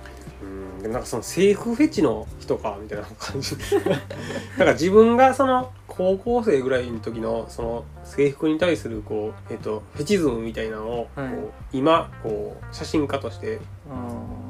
[0.81, 3.57] でもなんかその制服フェチの人かみたいな感じ。
[4.59, 11.33] なんか自分がその高校生ぐらいの時のその制服に対するこう、えっとフェチズムみたいなのをこう、はい
[11.73, 13.95] 今こう写真家としてあ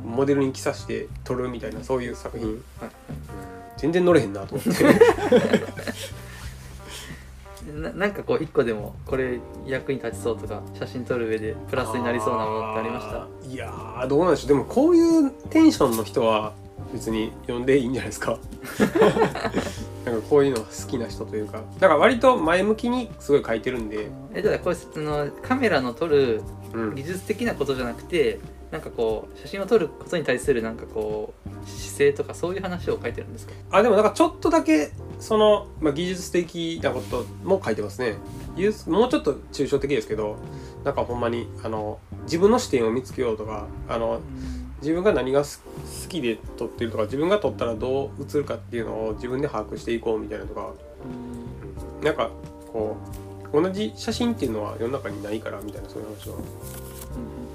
[0.04, 2.90] モデルに着させて撮るみたいなそういう作品、ーはい。
[3.76, 4.84] 全然乗れへんなと思って
[7.70, 13.26] ななんかこう一個でもこれ役に立ちそうとか写真撮る上でプラスになりそうなものってありました？
[13.48, 14.48] いやーどうなんでしょう。
[14.48, 16.52] でもこういうテンションの人は
[16.92, 18.38] 別に呼んでいいんじゃないですか。
[20.04, 21.62] なんかこういうの好きな人というか。
[21.78, 26.94] だから割と前向きにすごい書いてるんで、えだからこれあのカメラの撮るうん。
[26.94, 28.38] 技術的なことじゃなくて
[28.70, 33.52] なんかこう写真を撮ることに対するなんかこう姿勢とかそういう話を書いてるんですか？
[33.70, 38.14] あでもなんかちょっとだけその、まあ、技術的なことも書いてますね。
[38.86, 40.36] もうちょっと抽象的ですけど
[40.84, 44.20] なんかほんまにあの自分の視点を見つけようとかあの
[44.80, 45.62] 自分が何がす
[46.04, 50.72] 好きで撮ってるとか自分が撮ったらどう映るかっていうのを自分で把握していこうみたいなとか。
[52.02, 52.30] なんか
[52.72, 52.96] こ
[53.52, 56.40] う同じ写真っていうのは世の中にないからみたいなそういう話を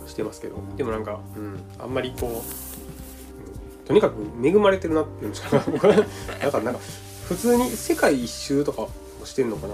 [0.08, 0.58] してますけど。
[0.78, 3.86] でもなんか、うん、あんまりこう、うん。
[3.86, 5.96] とにかく恵まれてるなっていうんですか僕は
[6.42, 6.80] なんかなんか
[7.28, 8.90] 普通に世界一周とかを
[9.24, 9.74] してんのかな。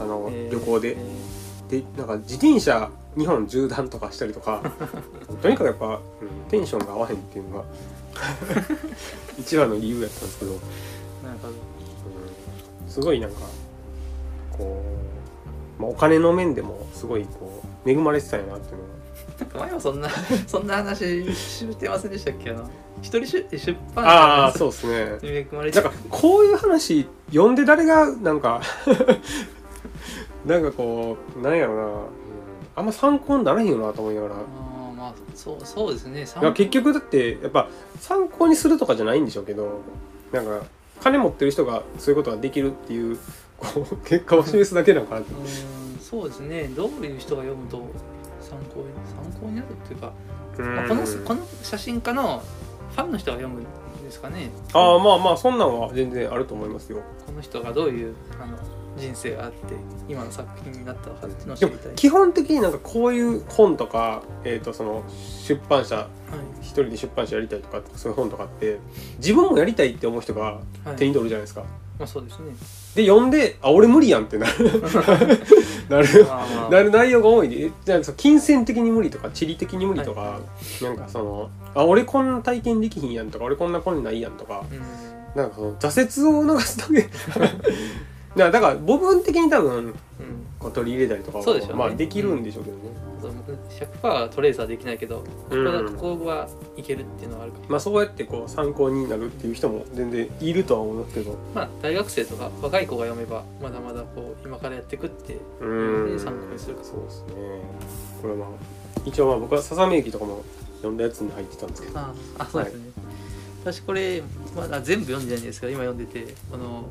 [0.00, 0.52] あの、えー。
[0.52, 0.96] 旅行で。
[0.98, 1.38] え
[1.68, 4.62] でなんか自転車日本縦断とかしたりとか。
[5.42, 6.50] とにかくやっぱ、うん。
[6.50, 7.64] テンションが合わへんっていうのが
[9.38, 10.60] 一番の理由やったんですけど、うんー
[11.24, 11.54] なるほど
[12.88, 13.36] すごいなんか
[14.50, 15.17] こう、
[15.78, 18.88] まあ、お金の面でもすごいこう恵まれてたんやなっていうのは。
[19.38, 20.08] なんか前もそんな
[20.48, 22.50] そんな話してませんでしたっけ？
[22.50, 22.68] あの
[23.00, 25.18] 一人出出版ああ社そうですね。
[25.22, 28.60] に恵まれてなんかこういう話読んで誰がなんか
[30.44, 31.90] なんかこうなんやろな、うん
[32.76, 34.34] あんま参考にならへんよなと思いながら。
[34.34, 36.24] あーまあそうそうですね。
[36.54, 39.80] 結局だってやっぱ参考にするとかじゃないんでしょうけど
[40.30, 40.62] なんか
[41.00, 43.18] 金持ってる人がそういうことができるっていう
[43.58, 46.68] こう結果を示すだけなのかなってうんそうですね。
[46.68, 47.86] どういう人が読むと
[48.40, 48.86] 参考に
[49.32, 50.12] 参考になるっていうか、
[50.56, 52.42] このこの写真家の
[52.92, 53.64] ファンの人が読むん
[54.02, 54.50] ですかね。
[54.72, 57.02] ああまあまあそんなんは全然あると思いますよ。
[57.26, 58.56] この人がどういうあの
[58.96, 59.58] 人生があって
[60.08, 61.92] 今の作品になったのかっていうのを知りたい。
[61.94, 65.04] 基本的になんかこういう本とか、えー、とその
[65.46, 66.06] 出版社はい。
[66.62, 68.78] 一人で出版社やりたいとかそういう本とかって
[69.18, 70.96] 自分もやりたいって思う人がはい。
[70.96, 71.64] 手に取るじゃないですか、
[71.98, 72.52] まあそうですね
[72.98, 74.82] で読んであ俺無理やんってなる。
[75.88, 76.26] なる。
[76.68, 77.48] なる内容が多い。
[77.48, 80.40] でなんかその金銭的に無理とか地理的に無理とか、は
[80.82, 85.40] なんかそのあ俺こんな体験できひんやんとか俺こんなこんないいやんとかうん。
[85.40, 87.08] なんかその挫折を促すだけ
[88.50, 89.94] だから部分的に多分
[90.64, 90.72] うん。
[90.72, 91.44] 取り入れたりとかね。
[91.72, 93.07] まあできるんでしょうけどね、そう
[94.02, 97.64] 100%トレースはできないけどここここはいけるっていうのはあるかも。
[97.68, 101.36] まあそうやってこう参考になるっていう人も全然いるとは思いますけど。
[101.54, 106.84] まあ大学生とか若い子が読めばまだまだこう今からやっていくってう参考にするか。
[106.84, 107.32] そうですね。
[108.22, 108.48] これはまあ
[109.04, 110.42] 一応まあ僕はささめ駅とかも
[110.76, 111.98] 読んだやつに入ってたんですけど。
[111.98, 112.80] ああそうですね、
[113.64, 114.22] 私これ
[114.56, 116.84] まだ全部読んでないんですけど今読んでてこの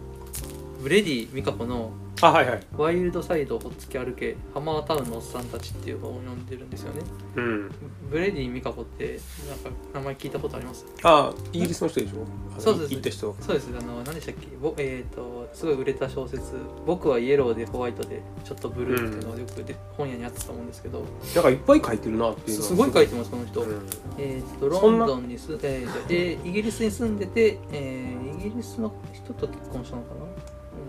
[0.81, 7.01] ブレイディみかこのあはいはい「ワイルドサイドをほっつき歩けハマータウンのおっさんたち」っていう本を読んでるんですよね。
[7.35, 7.71] うん。
[8.09, 10.85] ブレイディみかこってなんか名前聞いたことあります？
[11.03, 12.25] あイギリスの人でしょ？
[12.59, 13.19] そうです。
[13.19, 13.69] そうです。
[13.79, 14.47] あの何でしたっけ？
[14.59, 16.53] ぼえっ、とすごい売れた小説
[16.87, 21.03] 「僕はイエローでホワイトでちょっとブルー」っていうのがよくで、本屋にあったと思うんですけど。
[21.35, 23.85] なんかいっぱい書いてるなっていうすすごい書いてますこの人、うん。
[24.17, 30.21] えー、とロンドンにす、えーでイギリスに住んでて、えーイギリスの人と結婚したのかな、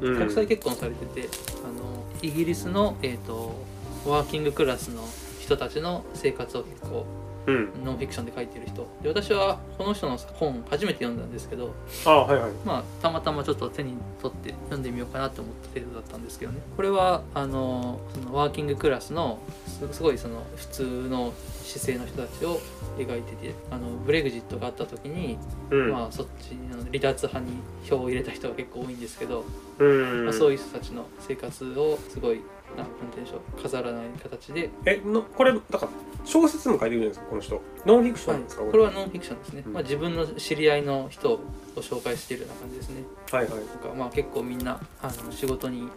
[0.00, 1.28] 国際結婚されてて
[1.64, 3.54] あのイギリスの、えー、と
[4.06, 5.02] ワーキングクラスの
[5.40, 7.06] 人たちの生活を結構
[7.48, 7.70] うん。
[7.82, 8.86] ノンフィクションで書いてる人。
[9.02, 11.72] で私はこの人の本初めて読んだんですけど
[12.04, 12.52] あはいはい。
[12.64, 16.60] まあたまたまちょっと手に取って読んでみようかなと思った程度だったんですけどね。
[16.76, 21.32] これはあのそのワーキングクラスのすすごいその普通の
[21.64, 22.60] 姿勢の人たちを
[22.98, 25.38] 描いててあのブレグジットがあった時に、
[25.70, 29.44] うん、まあそっちの離脱派に票を入れた人が結構多いんですけど、
[29.78, 30.24] うん。
[30.24, 35.92] まあ、そういう人たちの生活をすごいなんなんて言うんでしょう飾らない形で、えのこれだから
[36.24, 37.62] 小説も書いてるじゃないですかこの人？
[37.86, 39.72] ノンフィクショはいンですか、これはノンフィクションですね、うん。
[39.72, 41.40] まあ、自分の知り合いの人を
[41.76, 43.02] 紹介しているような感じですね。
[43.30, 43.54] はいはい。
[43.54, 45.88] なんかまあ結構みんなあの仕事に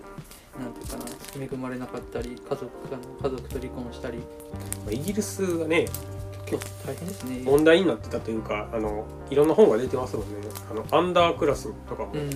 [0.60, 1.06] なんていうかな
[1.44, 2.70] 恵まれなかったり家族
[3.22, 4.18] 家族と離婚したり。
[4.18, 4.24] ま
[4.90, 5.88] あイギリスがね
[6.86, 7.42] 大変ですね。
[7.44, 10.48] 問題になってたというかあのいろんな本が出てますもんね。
[10.70, 12.32] あのアンダークラスとかもうん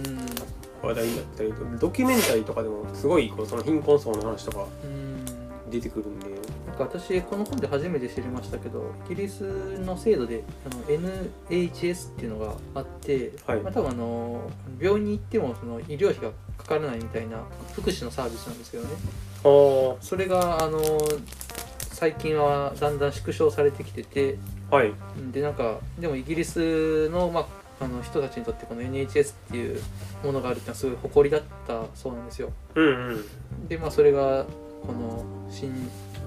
[0.82, 5.26] 話題になったりとドキュメンタリーとかでもすごいこうその貧困層の話とかうん。
[5.70, 6.28] 出てくるんで。
[6.68, 9.44] なんか私この本で初めて知りましたけどイギリス
[9.80, 10.84] の制度であの
[11.50, 13.62] NHS っていうのがあって、はい。
[13.62, 14.42] まあ、多分あの
[14.80, 18.90] 病院に行ってもその医療費がかからないみたいな福祉のサービスなんですけどね。
[20.02, 20.80] それがあの
[21.96, 24.38] 最近はだんだん縮小されてきてて
[24.70, 24.92] はい。
[25.32, 27.48] でなんかでもイギリスの,、ま
[27.80, 29.82] あ、あの人たちにとってこの NHS っていう
[30.22, 32.52] ものがあるってのはすごい誇りだったそうなんですよ。
[32.76, 33.68] うんうん。
[33.70, 34.46] でまあそれが
[34.86, 35.72] この新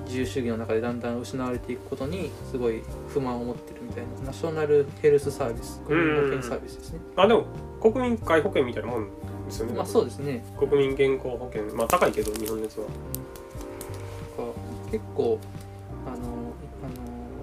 [0.06, 7.44] 自由主義の中でだんだん失われていくことにすごい不満を持ってるみたいなナショナルヘルスサービス国民保険サービスですね、あでも
[7.82, 9.10] 国民皆保険みたいなもん
[9.44, 9.74] ですよね。
[9.74, 10.42] まあそうですね。
[10.58, 11.64] 国民健康保険。
[11.76, 12.86] まあ高いけど日本のやつは。
[12.86, 14.60] なんか
[14.90, 15.38] 結構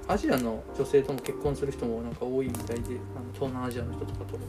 [0.07, 4.45] アジアの女性とも結婚する人もなんか多いみたいであの東南アジアの人とかとも。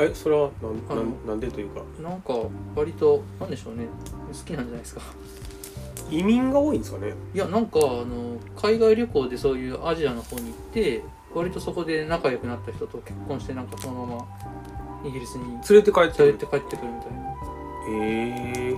[0.00, 0.50] えそれは
[0.88, 1.82] ななんなんでというか？
[2.00, 2.34] なんか
[2.76, 3.86] 割となんでしょうね。
[4.32, 5.00] 好きなんじゃないですか。
[6.10, 7.14] 移民が多いんですかね？
[7.34, 11.02] いやなんかあの海外旅行でそういうアジアの方に行って
[11.34, 17.18] 割とそこで仲良くなった人と結婚してなんかそのままイギリスに連れて帰ってる連れて帰ってくるみたいな、
[17.90, 18.74] ええ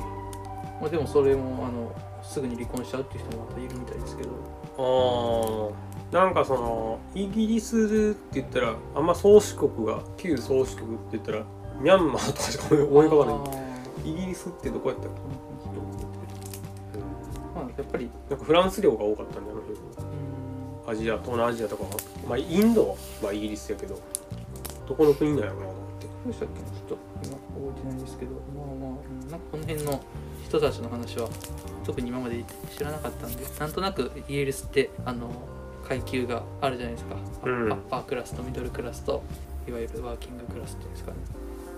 [0.80, 4.30] まあ、でもそれもあのすぐに離婚しちゃうっていう人もまたいるみたいですけど
[4.78, 5.68] あ
[6.12, 11.44] あなんかそのイギリスって言ったらあんま宗主国が旧宗主国って言ったら
[11.80, 13.32] ミャンマーとかしか思い浮かばな
[14.04, 14.10] い。
[14.10, 15.18] イギリスってどこやったっけ？
[17.54, 19.56] まあやっぱりなんかフランス領が多かったんだよ
[20.86, 21.84] アジア東南アジアとか。
[21.84, 21.90] は
[22.28, 24.00] まあインドはイギリスやけど
[24.88, 26.06] どこの国なんやろうなと思って。
[26.06, 26.60] どうしたっけ？
[26.60, 27.40] なちょっと今覚
[27.76, 28.32] えてないんですけど。
[28.32, 29.30] まあまあうん。
[29.30, 30.02] なんかこの辺の
[30.44, 31.28] 人たちの話は
[31.84, 32.44] 特に今まで
[32.76, 35.30] 知らなかったんでなんとなくイギリスってあの
[35.86, 37.72] 階級があるじゃないですか、うん。
[37.72, 39.22] アッパークラスとミドルクラスと
[39.68, 41.16] いわゆるワーキングクラスっていうんですかね。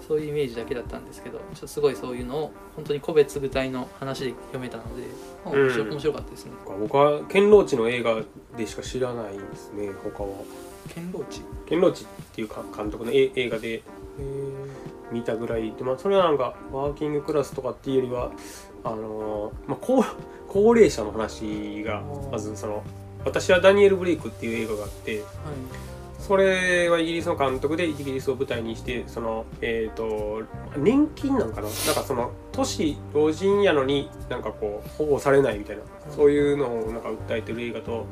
[0.07, 5.05] そういうイメージだけだったんですけどちょっとすごいそういうのを本当に個別具体の話で読めたので、
[5.47, 5.91] うん。
[5.91, 6.53] 面白かったですね。
[6.81, 8.21] 僕はケンローチの映画
[8.57, 10.31] でしか知らないですね他は。
[10.89, 11.43] 堅牢地？
[11.67, 13.83] ケンローチっていうか監督のえ映画で
[15.13, 18.31] 見たぐらいで、まあ、それはなんかワーキングクラスとかっていうよりは
[18.85, 20.05] あのーまあ、高
[20.49, 22.83] 高齢者の話がまずその
[23.25, 25.23] 私はダニエル・ブレイクっていう映画があってはい。
[26.19, 30.43] それはイギリスの監督でイギリスを舞台にしてそのえっ、と
[30.77, 31.63] 年金なんかな？
[31.63, 38.07] なんかその都市老人やのになんかこう保護されないみたいなそういうのをなんか訴えてる映画と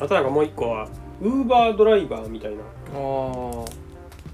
[0.00, 0.88] あとなんかもう一個は
[1.20, 2.62] ウーバードライバーみたいな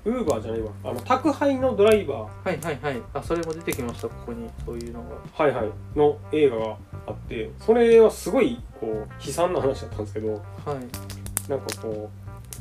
[0.05, 0.71] ウーバーじゃないわ。
[0.85, 2.49] あの宅配のドライバー。
[2.49, 3.03] はいはいはい。
[3.15, 4.49] あそれも出てきましたここに。
[4.65, 5.17] そういうのが。
[5.33, 5.99] はいはい。
[5.99, 6.77] の映画が
[7.07, 11.51] あってそれはすごいこう悲惨な話だったんですけどはい。
[11.51, 12.11] なんかこ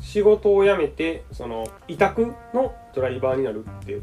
[0.00, 4.02] う仕事を辞めてその委託のドライバーになるってはい。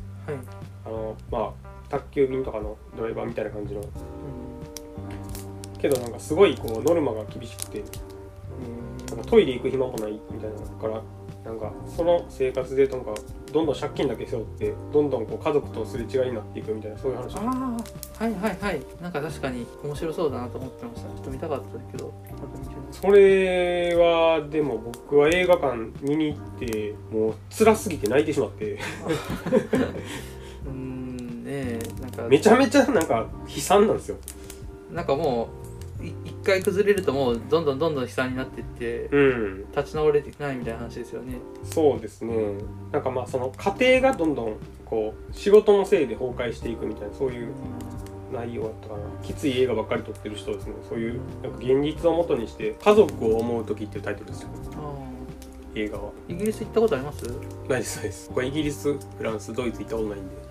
[0.86, 1.52] あのまあ
[1.90, 3.82] 宅急便とかのドライバーみたいな感じの。
[3.82, 3.88] うん
[5.86, 7.84] けどなんかすごいこうノルマが厳しくて
[9.10, 11.02] なんかトイレ行く暇もないみたいなから
[11.46, 13.14] なんかその生活でなんか
[13.54, 17.36] どんどん借金だけ背負ってどんどんこう家族とすれ違いになっていくみたいなそういう話。
[17.38, 17.78] あ
[18.20, 18.82] あはいはいはい。
[19.00, 21.10] なんか確かに面白そうだなと思ってました。
[21.10, 22.12] ちょっと見たかったけど。
[22.92, 28.80] それはでも僕は映画館見に行ってもう辛すぎて泣いてしまって。
[30.66, 32.24] うーんねえなんか。
[32.24, 34.18] めちゃめちゃなんか悲惨なんですよ。
[34.92, 35.65] なんかもう
[36.46, 39.66] 回崩れるともうどんどんどんどん悲惨になっていってうん。
[39.76, 41.38] 立ち直れてないみたいな話ですよね。
[41.64, 42.36] そうですね。
[42.92, 47.52] なんかまあその家庭がどんどんこう仕事のせいで崩壊していくみたいなそういう
[48.32, 49.00] 内容だったかな。
[49.24, 50.74] きつい映画ばっかり撮ってる人ですね。
[50.88, 54.50] そういうなんか現実をもとにして家族を思う時っていうタイトルですよ。
[54.76, 54.94] あ
[55.76, 56.12] 映画は。
[56.30, 57.24] ーイギリス行ったことあります？
[57.68, 58.30] ないですないです。
[58.30, 60.46] これイギリスフランスドイツ行ったことないんで。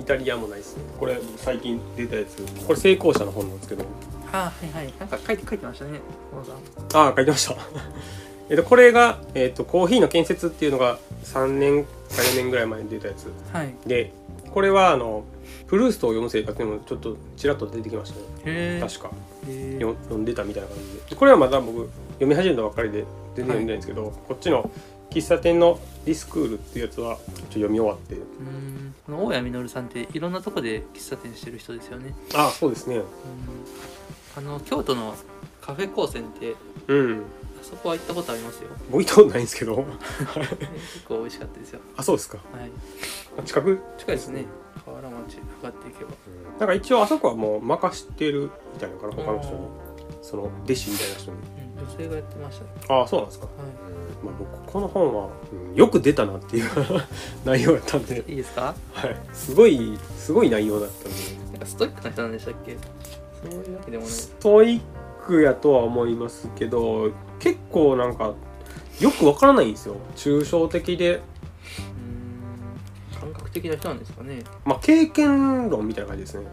[0.00, 0.84] イタリアもないですね。
[1.00, 2.36] これ最近出たやつ。
[2.64, 3.84] これ成功者の本なんですけど
[4.44, 4.94] あーはいはい。
[4.98, 6.00] なんか書いて書いてましたね
[6.94, 7.56] ああ書いてました。
[8.48, 13.26] えっとこれが、えっとコーヒーの建設っていうのが3年か4年ぐらい前に出たやつ。
[13.52, 13.74] はい。
[13.86, 14.12] で
[14.50, 15.24] これはあの
[15.66, 18.78] プルーストを読む生活にもちょっとちらっと出てきましたね。
[18.80, 19.10] 確か。
[19.80, 21.16] 読んでたみたいな感じで。
[21.16, 24.70] これはまだ僕読み始めたばっかりで全然読んでないんですけど、こっちの
[25.10, 28.14] 喫茶店のディスクールっていうやつはちょっと読み終わって。
[28.14, 28.94] うーん。
[29.04, 32.14] この大谷実さんっていろんなとこで喫茶店してる人ですよね。
[32.34, 32.96] あそうですね。
[32.96, 33.04] うん
[34.36, 35.14] あの京都の
[35.60, 36.54] カフェ高専って
[36.88, 37.22] うん。
[37.60, 38.68] あそこは行ったことありますよ。
[38.90, 39.76] 僕行ったことないんですけど。
[39.76, 39.86] 結
[41.08, 41.80] 構美味しかったですよ。
[41.96, 42.38] あそうですか。
[42.38, 42.70] はい。
[43.38, 43.80] あ近く？
[43.98, 44.44] 近いですね。
[44.84, 46.10] 河原町上がっていけば。
[46.60, 49.14] なんか一応あそこはもう任してるみたいなのかな？
[49.24, 49.58] 他の人に。
[50.22, 51.36] その弟子みたいな人に。
[51.38, 51.86] うん。
[51.88, 52.70] 女性がやってましたね。
[52.88, 53.52] ああそうなんですか、は
[54.24, 56.70] まあ、僕この本は、うんよく出たなっていう
[57.44, 58.74] 内容だったんで、いいいですか？
[58.94, 61.18] はい、すごいすごい内容だったんで。
[61.52, 62.76] なんかストイックな人なんでしたっけ？
[63.50, 64.80] そういうわけでもないストイッ
[65.26, 68.34] クやとは思いますけど結構なんか
[69.00, 69.96] よくわからないんですよ。
[70.14, 71.20] 抽象的で、
[73.20, 74.42] 感覚的な人なんですかね。
[74.64, 76.46] まあ、経験論みたいな感じですね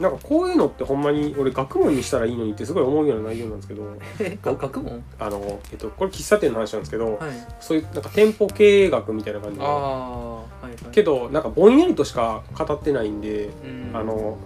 [0.00, 3.82] なんかこういうのってほんまに俺学問にしたらいいのにってすごい思うような内容なんですけど。
[4.42, 5.02] 学問？
[5.18, 7.30] あの、えっと、これ喫茶店の話なんですけど、はい。
[7.60, 10.92] そういうなんか店舗経営学みたいな感じあのあはいはい。
[10.92, 13.90] けどなんかぼんやりとしか語ってないんで、うん。
[13.92, 14.36] あの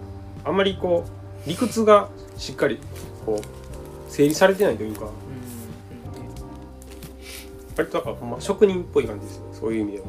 [0.43, 1.05] あんまりこ
[1.45, 2.79] う理屈がしっかり
[3.23, 5.05] こう整理されてないというか。
[5.05, 5.11] うん。
[7.77, 9.35] 割となんかほんま職人っぽい感じです。
[9.37, 10.05] よそういう意味では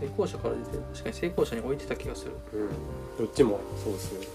[0.00, 0.82] 成功者から出てる。
[0.92, 2.32] 確かに成功者に置いてた気がする。
[2.52, 4.26] うん、どっちもそうですね。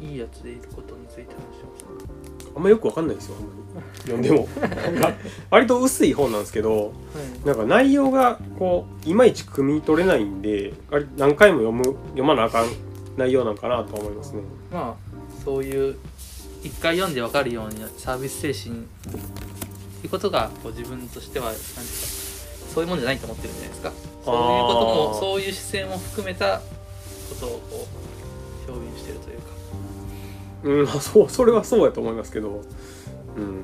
[0.00, 4.00] いいやつでいることについて話してますあんまよくわかんないですよあんまり。
[4.02, 4.48] 読んでも。
[4.60, 5.12] なんか
[5.50, 7.46] 割と薄い本なんですけどはい。
[7.46, 12.66] なんか内容がこういまいち汲み取れないんであれ何回も読む読まなあかん
[13.16, 14.42] 内容なんかなとは思いますね。
[14.72, 15.96] まあそういう
[16.62, 18.84] 一回読んで分かるようにサービス精神っ
[20.00, 22.17] ていうことがこう自分としては何ですか
[22.78, 23.92] そういうもんじゃないと思ってるんじゃないですか。
[24.24, 26.64] そういうこともそういう視線も含めたこ
[27.40, 27.86] とをこ
[28.68, 29.44] う表現してるというか。
[30.62, 32.62] うんまあそうそれはそうやと思いますけど。
[33.36, 33.62] うん。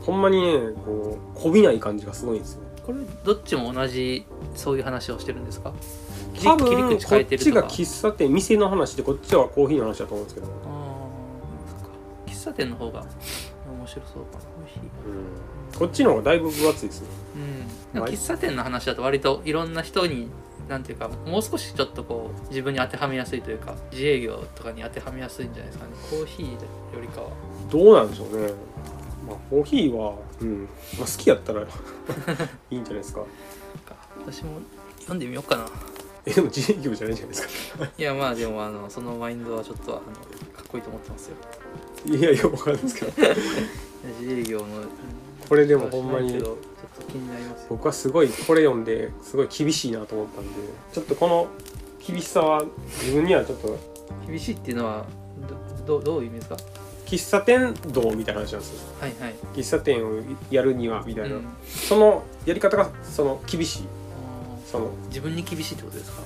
[0.00, 2.60] ほんまにねこうこびない感じがすごいんですよ。
[2.86, 4.24] これどっちも同じ
[4.54, 5.74] そういう話をしてるんですか？
[6.42, 7.60] 多切り分こ口変えてるとか。
[7.60, 10.52] っちが喫茶店店の話でこっちはコーヒーの話だと思うんですけど、あー
[11.70, 11.88] そっか。
[12.26, 14.44] 喫茶店の方が面白そうかな。
[14.44, 14.88] コーヒーうん、
[15.78, 17.08] こっちの方がだいぶ分厚いですね。
[17.94, 20.28] うん、喫茶店の話だと割といろんな人に
[20.68, 25.92] なんていうかもう少しちょっとこう自分に当てはめやすいというか自営業とかに当てはめやすいんじゃないですかね。
[26.10, 26.58] コーヒーよ
[27.00, 27.30] りかは。
[27.70, 28.52] どうなんでしょうね。
[29.26, 30.68] まあコーヒーは、うん。
[30.98, 31.62] まあ、好きやったら
[32.70, 33.24] いいんじゃないですか。
[34.26, 34.60] 私も
[34.98, 35.66] 読んでみようかな。
[36.26, 37.88] えでも自営業じゃないじゃないですか。
[37.96, 41.36] いやまあでもあのそのマインドはちょっとあのかっこいいと思ってますよ。
[42.06, 43.12] いやいやわかるんですけど。
[44.20, 44.66] 自営業の
[45.48, 46.30] これでもほんまに。
[46.32, 46.58] ちょっと
[47.10, 47.62] 気になります。
[47.62, 50.50] よ僕はすごいこれ読んですごい厳しいなと思ったんで。
[50.92, 51.48] ちょっとこの
[52.06, 52.64] 厳しさは
[53.00, 53.78] 自分にはちょっと
[54.26, 55.06] 厳しいっていうのは
[55.86, 56.56] どどどういう意味ですか？
[57.06, 58.78] 喫茶店道みたいな話なんですよ。
[59.00, 60.20] はいはい、喫茶店を
[60.50, 61.44] やるにはみたいな、うん。
[61.66, 63.82] そのやり方がその厳しい。
[64.70, 64.90] その。
[65.08, 66.22] 自分に厳しいってことですか？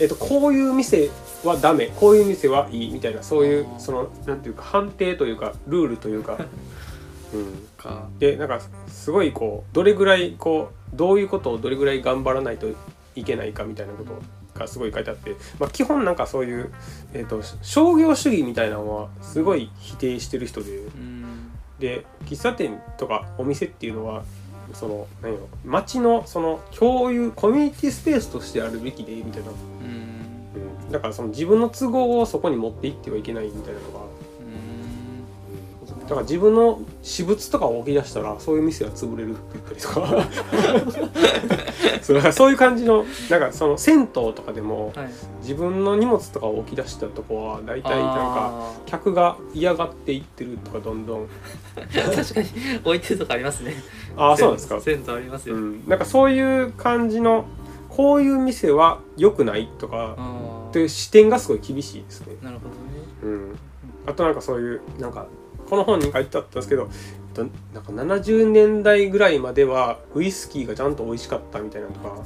[0.00, 1.10] えっとこういう店
[1.44, 1.92] はダメ。
[1.94, 2.92] こういう店はいい。
[2.92, 3.22] みたいな。
[3.22, 6.38] そういうそのなんていうか判定というかルールというか、
[7.32, 12.68] うん、かでなんかすごいこうどれぐらいこうどういうことをどれぐらい頑張らないと
[13.16, 14.20] いけないかみたいなこと
[14.58, 16.72] がすごい書いてあって、まあ、基本なんかそういう、
[17.12, 21.50] えっと商業主義みたいなのはすごい否定してる人でうん。
[21.78, 24.22] で喫茶店とかお店っていうのは
[24.72, 29.56] その何やろ街のその共有コミュニティスペースとしてあるべきでみたいな、うん。
[30.86, 34.03] うん、だからその自分の都合をそこに持っていってはいけないみたいなのがうん
[36.04, 40.28] だから自分の私物とかを置き出したらそういう店は潰れるって言ったりとか。
[42.02, 45.08] そうだからそういう感じのなんかその銭湯とかでもはい。
[45.40, 51.28] 自分の荷物とかを置き出したとこは大体なんかあ客が嫌がっていってるとかどんどん。
[51.76, 52.48] ー確かに。
[52.84, 53.74] 置いてるとかありますね。
[54.16, 57.46] ああそうなんですか、銭湯ありますよ、うん、なんかそういう感じの
[57.88, 62.36] こういう店は良くないとかあという視点がすごい厳しいですね。
[62.42, 62.76] あなるほどね。
[63.22, 63.58] うん、
[64.06, 65.26] あとなんかそういうなんか
[65.68, 66.88] この本に書いてあったんですけどえっ
[67.34, 67.42] と
[67.72, 72.16] なんか70年代ぐらいまではウイスキーがちゃんと美味しかったみたいなのとか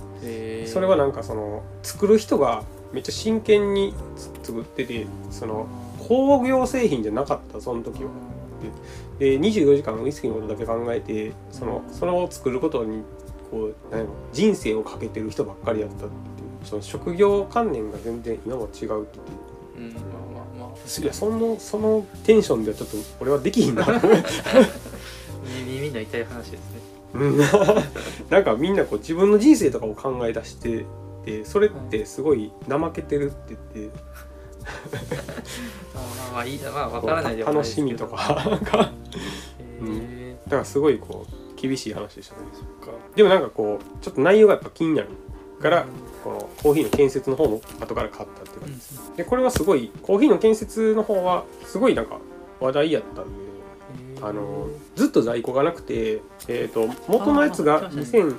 [0.67, 5.67] それはなんかその作る人がめっちゃ真剣につ作っててその
[6.09, 8.11] 工業製品じゃなかったその時は。
[9.21, 13.03] で24時間ウイスキーのことだけ考えてそのそれを作ることに
[13.51, 16.11] こうなんやろ人生をかけてる人ばっかりだったっていう
[16.65, 18.97] その職業観念が全然今も違うっていう。
[19.77, 20.18] うん
[21.01, 23.87] いやそのそのテンションではちょっと俺はできひんな。
[25.45, 26.81] 耳耳の痛い話ですね。
[27.15, 27.39] うん。
[28.31, 30.85] なんかみんなこう自分の人生とかを考え出して
[31.25, 33.99] でそれってすごい怠けてるって言って。
[35.95, 38.45] まあまあいいまあわからないではない楽しみとか。
[38.51, 38.93] なんか
[39.83, 42.43] へーだからすごいこう厳しい話でしたね
[43.15, 45.09] でもなんかこうちょっと内容がやっぱ気になる
[45.61, 45.87] から
[46.29, 49.13] このコーヒーの建設の方も後から買ったっていううん感じです。
[49.17, 52.19] でこれはすごいコーヒーの建設の方はすごいなんか
[52.61, 53.31] 話題やったんで
[54.21, 58.37] あのずっと在庫がなくて、えー、と元のやつがあー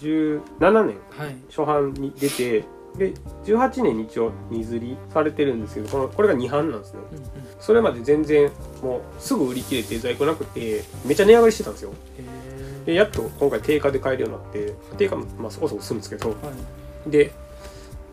[0.00, 1.36] 2017年はい。
[1.48, 2.64] 初版に出て
[2.98, 3.14] で
[3.44, 7.00] 18年に一応荷刷りされてるんですけどこのこれが2版なんですね。
[7.10, 7.24] うんうん。
[7.58, 8.50] それまで全然
[8.82, 11.94] もうすぐ売り切れて在庫なくてめっちゃ値上がりしてたんですよ。
[12.18, 17.32] へでやっと今回定価で買えるようになって定価もまあそこそこするんですけどーはいで、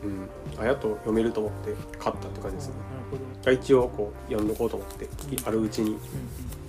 [0.03, 0.29] うん、
[0.61, 2.73] あやっと読めると思って買ったって感じですね。
[3.53, 5.07] 一応こう読んどこうと思って
[5.45, 5.97] あるうちに。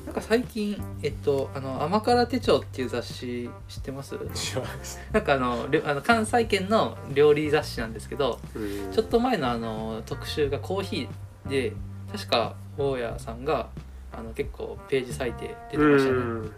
[0.07, 4.19] なんか最近えっとあの甘辛手帳っていう雑誌知ってます？
[4.35, 11.75] 知らないです、なんかあのあの関西圏の料理雑誌なんですけどうん、ちょっと前のあの特集がコーヒーで
[12.11, 13.69] 確か大家さんが
[14.13, 16.19] あの結構ページ割いて出てましたね。
[16.19, 16.53] うん。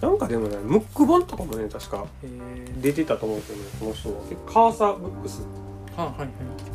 [0.00, 2.80] なんかでもねムック本とかもね確かへー。
[2.80, 4.14] 出てたと思うんですよねこの人は。
[4.28, 5.42] でカーサーブックス。
[5.96, 6.28] あはいはい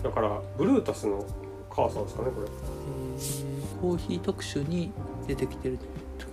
[0.04, 1.26] だからブルータスの
[1.70, 2.48] カーサーですかねこれ。
[3.82, 4.92] コーヒー特集に
[5.28, 5.86] 出てきてるって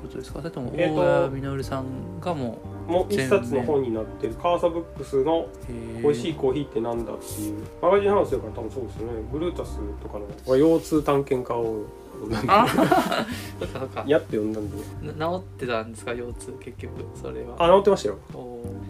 [0.02, 0.38] ことですか？
[0.40, 4.34] それともえーと大家実さんがもも一冊の本になってる。
[4.34, 5.46] カーサブックスの
[6.02, 7.64] 「美味しいコーヒーってなんだ?」っていう。
[7.82, 9.22] マガジンハウスだから多分そうですよね。
[9.32, 10.26] ブルータスとかの
[10.56, 11.82] 腰痛探検家を
[12.48, 12.66] あ。
[13.58, 14.04] そっかそっか。
[14.06, 14.76] やって読んだんで
[15.16, 16.14] な治ってたんですか？
[16.14, 17.56] 腰痛結局それは。
[17.58, 18.18] あ治ってましたよ。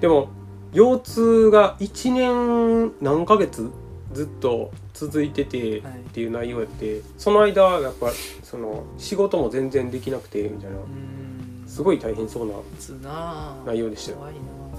[0.01, 0.29] でも
[0.73, 3.71] 腰痛が1年何ヶ月
[4.13, 5.93] ずっと続いててはい。
[5.93, 8.11] っていう内容やってその間やっぱ
[8.43, 10.77] その仕事も全然できなくてみたいな。
[11.67, 12.49] すごい大変そう
[13.03, 14.19] な内容でしたよ。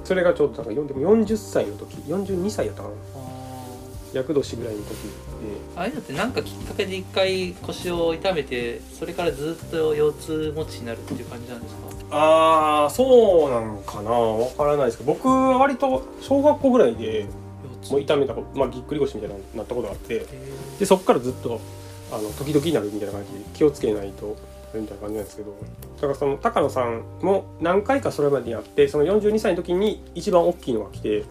[0.04, 2.96] それがちょうどなんかでも40歳の時42歳やったかな。
[2.96, 3.47] あ
[4.14, 11.88] 厄年ぐらいの時でーああいうのって何かきっかけで一回腰を痛めてそれからずっと腰痛持ちになるっていう感じなんですか？
[12.18, 14.12] ああそうなんかな。
[14.12, 17.26] わからないですけど僕は割と小学校ぐらいで
[17.92, 20.26] もう痛めたことまあぎっくり腰みたいななったことがあってへ
[20.80, 21.60] でそっからずっと
[22.12, 24.36] あの時々になるみたいな感じで気をつけないと
[24.74, 25.56] みたいな感じなんですけど
[25.96, 31.24] だからその高野さんも何回かそれまでやってその42歳の時に一番大きいのが来て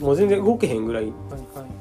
[0.00, 1.04] もう全然動けへんぐらい。
[1.04, 1.74] ーはいはい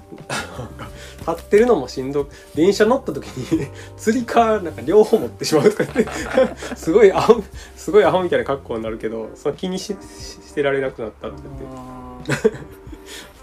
[1.28, 6.12] 立ってるのもしんど電車乗った時に釣り革なんか両方持ってしまうとか言って
[6.76, 7.42] すごいアホ
[7.78, 12.74] すごいアホみたいな格好になるけどその気にしししてられなくなったって言って。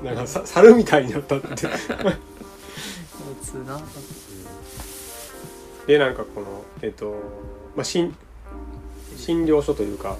[0.04, 1.48] なんかさ猿みたいになったって。
[5.86, 6.46] でなんかこの
[6.82, 7.14] えっ、と、
[7.76, 8.14] まあ、診
[9.16, 10.16] 診療所というか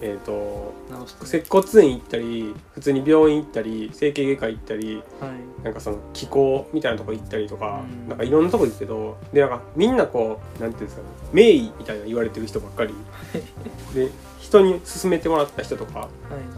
[0.00, 5.64] えっ、と直して接骨院行ったり普通に病院行ったり整形外科行ったりはい。
[5.64, 8.08] なんかその気候みたいなとこ行ったりとか、うん。
[8.08, 12.94] なんかいろんなとこ行くけどでなんかみんなこうなんていうんですかね名医みたいな言われてる人ばっかり。
[13.94, 14.10] で
[14.40, 16.08] 人に勧めてもらった人とかはい。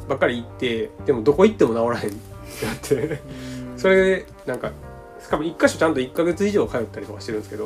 [0.09, 2.14] ばっかり行ってでもどこ行っても治らへんっ
[2.61, 3.22] てなって
[3.77, 4.72] それでなんか
[5.20, 7.64] しかも一箇所ちゃんと1ヶ月以上通ったりとかしてるんですけど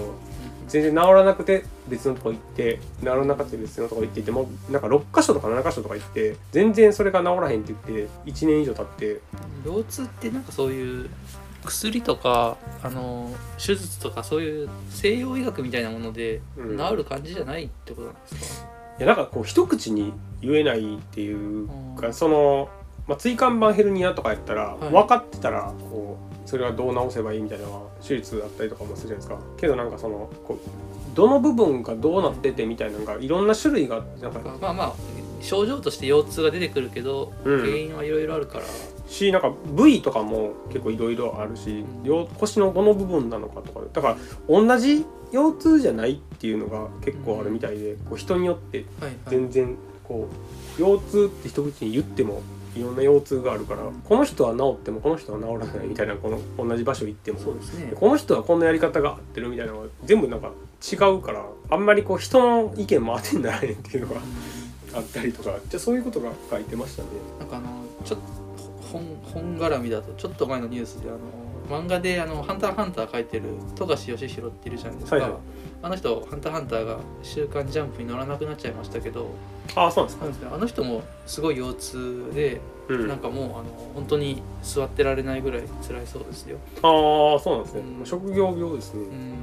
[0.68, 9.20] 全然治らなくて別のとこ行って治らなくて別のとこ行っててもうなんか6箇所とか7箇所とか行って全然それが治らへんって言って1年以上経って。
[9.64, 11.10] 腰痛ってなんかそういう
[11.64, 16.78] 薬とかあの手術とかそういう西洋医学みたいなものでうん。
[16.78, 22.14] 治る感じじゃないってことなんですか、いやなんかこう一口に言えないっていうかうん。
[22.14, 22.68] その、
[23.08, 24.92] まあ、椎間板ヘルニアとかやったら、はい。
[24.92, 29.38] 分かってたらこうそれはどう治せばいいみたいなのは手術だったりとかもするじゃないですか。
[29.56, 34.92] けどなんかそのこうどの部分がどうなっててみたいなのがいろんな種類がなんかまあまあ
[35.40, 37.60] 症状として腰痛が出てくるけど、うん。
[37.60, 38.64] 原因はいろいろあるから。
[39.08, 43.80] しなんか部位とかも結構いろいろあるし両腰のどの部分なのかとか。
[43.92, 44.16] だから
[44.48, 49.14] 同じ腰痛じゃないっていうのが結構あるみたいでこう人によってはいはい。
[49.28, 50.28] 全然こ
[50.78, 52.42] う腰痛って一口に言っても
[52.76, 57.38] いろんな腰痛があるからこの人は治ってもこの人は治らないみたいなこの同じ場所行っても。
[57.38, 57.92] そうですね。
[57.94, 60.52] この人はこんなやり方が合ってるみたいなのが全部なんか
[60.92, 64.20] 違うからあんまりこう人の意見も当てにならへんっていうのが
[64.94, 67.08] あったりとかじゃあそういうことが書いてましたね。
[67.38, 68.26] なんかあのちょっと
[68.92, 73.44] 本本絡みだとちょっと前のニュースであの漫画であの「ハンターハンター」書いてる
[73.76, 75.40] 富樫義弘っているじゃないですか、はいはい
[75.80, 79.30] あの人「ハンターハンター」が「週刊ジャンプ」に乗らなくなっちゃいましたけど
[79.76, 80.54] ああそうなんですか？
[80.54, 83.64] あの人もすごい腰痛で、うん、なんかもうあの
[83.94, 86.58] 本当に座ってられないぐらい辛いそうですよ。
[86.82, 88.06] ああそうなんですね、うん。
[88.06, 89.34] 職業病ですね、うん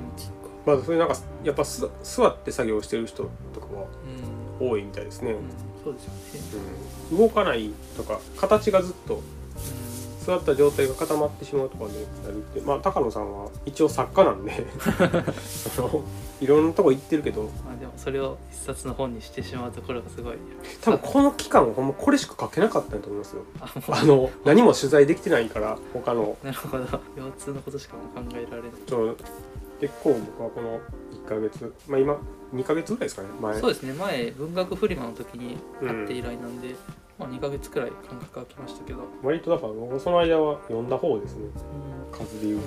[0.66, 3.86] まあそれなんかやっぱす座って作業してる人とかは
[4.60, 5.40] うん、多いみたいですね、うん、
[5.84, 6.06] そうです
[6.56, 6.66] よね、
[7.12, 7.18] うん。
[7.20, 9.22] 動かないとか形がずっと
[10.26, 14.66] 座った状態が固まってしまうとかでやるってまあ高野さんは一応作家なんで
[15.76, 16.04] その
[16.42, 17.42] いろんなとこ行ってるけど。
[17.42, 20.38] うん、まあでもそれを一冊の本にしてしまうところがすごい。
[20.82, 23.44] 多分この期間はほんまこれしか書けなかったと思いますよ。
[23.90, 26.38] あの何も取材できてないから他の。
[26.42, 26.84] うなるほど。
[27.16, 28.72] 腰痛のことしかもう考えられない。
[28.86, 29.16] ちょ
[29.80, 30.80] 結構僕はこの
[31.12, 32.18] 1ヶ月まあ今
[32.54, 33.60] 2ヶ月ぐらいですかね前。
[33.60, 33.94] そうですね。
[33.94, 36.76] 前文学フリマの時に会って以来なんで、
[37.18, 41.50] まあ、2ヶ月くらい間隔空きましたけど、割とだから僕その間は読んだ方ですね。
[42.12, 42.60] 数で言う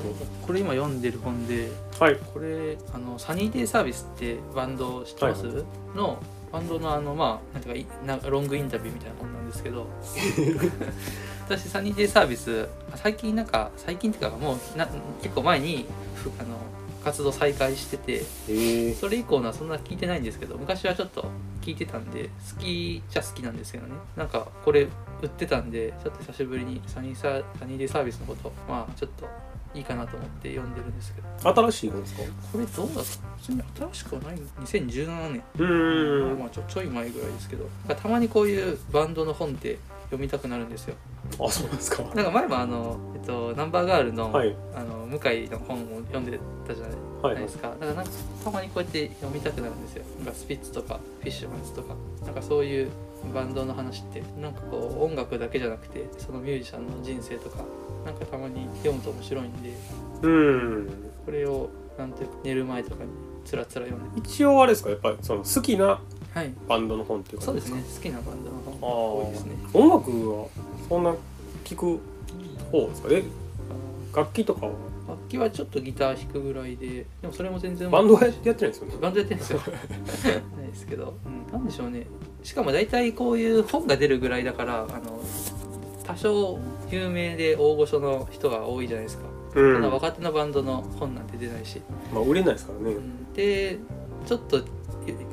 [0.47, 2.17] これ今読んでる本でとはい。
[2.17, 6.19] これあのサニーデイサービスってバンド知ってます、はいの
[6.51, 9.87] バンドのあのまあなんていうかいなロングインタビューみたいな本なんですけど。
[11.49, 14.87] 私サニーデイサービス最近なんか最近っていうかもうな
[15.23, 16.59] 結構前にふあの
[17.05, 21.27] 活動再開しててええそれ以降のはそんな聞いてないんですけど昔はちょっと
[21.63, 23.95] 聞いてたんで好きっちゃ好きなんですけどね。
[24.17, 24.83] なんかこれ
[25.23, 29.27] 売ってたんでちょっと久しぶりにサニーササニーデイサービスのことまあちょっと
[29.75, 31.55] いいかなと思って読んでるんですけど。
[31.71, 32.23] 新しい本ですか？
[32.53, 34.39] これどうだった普通に新しくはない。
[34.63, 35.43] 2017年。
[35.59, 36.37] うー。
[36.37, 37.69] んまあちょちょい前ぐらいですけど。
[37.95, 39.79] たまにこういうバンドの本って
[40.11, 40.95] 読みたくなるんですよ。
[41.39, 42.03] あそうなんですか。
[42.15, 44.55] なんか前もあの、えっと、ナンバーガールの,、はい。
[44.75, 48.11] あの向井の本を読んでたじゃないですか、だからなんか
[48.45, 50.05] たまにこうやって読みたくなるんですよ。
[50.19, 51.95] なんかスピッツとかフィッシュマンズとか。
[52.25, 52.91] なんかそういう
[53.35, 57.65] バンドの話ってなんかこう音楽だけじゃなくてそのミュージシャンの人生とか
[58.05, 59.73] なんかたまに読むと面白いんで
[60.23, 60.89] うん。
[61.25, 63.11] これをなんていうか寝る前とかに
[63.45, 64.91] つらつら読んで一応あれですか？
[64.91, 66.01] やっぱりその好きな
[66.35, 66.53] はい。
[66.69, 67.83] バンドの本っていうそうですね。
[67.83, 69.55] 好きなバンドの本あが多いですね。
[69.73, 70.47] ー音楽は
[70.89, 71.15] そんな
[71.65, 72.01] 聞く
[72.71, 73.09] 方ですか？
[73.09, 73.23] ね
[74.15, 74.73] 楽器とかは？
[75.09, 78.95] 楽器はちょっとギター弾くぐらいででもそれも全然バンドはやってないんですよね？
[79.01, 79.61] バンドやってるんですよ。
[80.59, 82.07] ないですけど、うん、なんでしょうね。
[82.43, 85.21] しかも大体こういう本が出るぐらいだからあの
[86.05, 86.59] 多少
[86.91, 91.81] 有名で大御所の人が多いじゃないですか、うそんんな若手のバンドの本なんて出ないし、
[92.13, 92.95] まあ売れないですからね。
[92.95, 93.33] うん。
[93.35, 93.79] で
[94.27, 94.61] ちょっと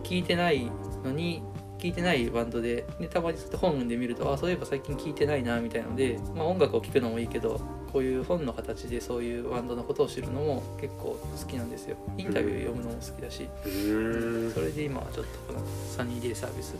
[0.03, 0.69] 聞いてない
[1.05, 1.41] のに
[1.77, 7.59] 聞いてないバンドででたまにそうやって本で見るとあそういえば最近聞いてないなみたいなので、まあ、音楽を聴くのもいいけど
[7.91, 11.95] こういう本の形でそういうバンドのことを知るのも結構好きなんですよ。
[12.17, 15.59] インタビュー読むのも好きだし、それで今はちょっとこの
[15.95, 16.75] サニーデイサービス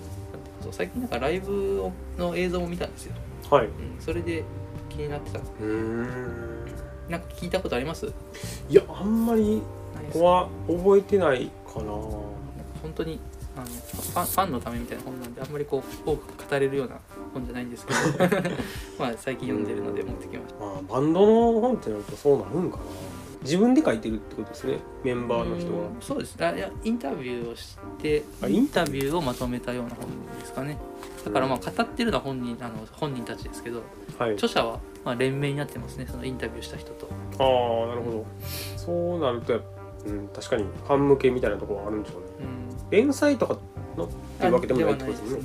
[0.61, 3.15] そう最近なんかライブの映像も見たんですよ、
[3.49, 3.67] はい。
[3.67, 4.43] うん、それで
[4.89, 6.65] 気になってたうーん。
[7.09, 8.07] なんか聞いたことあります？
[8.67, 9.61] いやあんまり
[10.15, 11.91] は覚えてないかな。
[11.91, 13.19] 本当に
[13.56, 16.95] あのファンファンのためみたいな本なんであんまりこう多く語れるような
[17.34, 17.99] 本じゃないんですけど
[18.99, 20.60] まあ最近読んでるので持ってきました。
[20.60, 22.84] まあバンドの本ってなるとそうなるんかな。
[23.43, 24.80] 自分で書いてるってことですね。
[25.03, 26.36] メンバーの人がうんそうです。
[26.43, 30.08] あいやインタビューをしてあインタビューをまとめたような本
[30.39, 30.78] ですかね。
[31.24, 33.84] だからまあ語ってるのは本人あの本人たちですけど
[34.18, 34.34] はい。
[34.34, 37.08] 著者はまあ連名になってますねそのインタビューした人と。
[37.38, 38.26] ああなるほど。
[38.78, 39.76] そうなるとやっぱ
[40.06, 42.24] うん、確かにファン向けみたいなところはあるんでしょうね。
[42.24, 42.24] うん
[42.90, 43.58] 連載とか
[43.98, 44.10] のっ
[44.40, 45.42] ていうわけでもないってことですね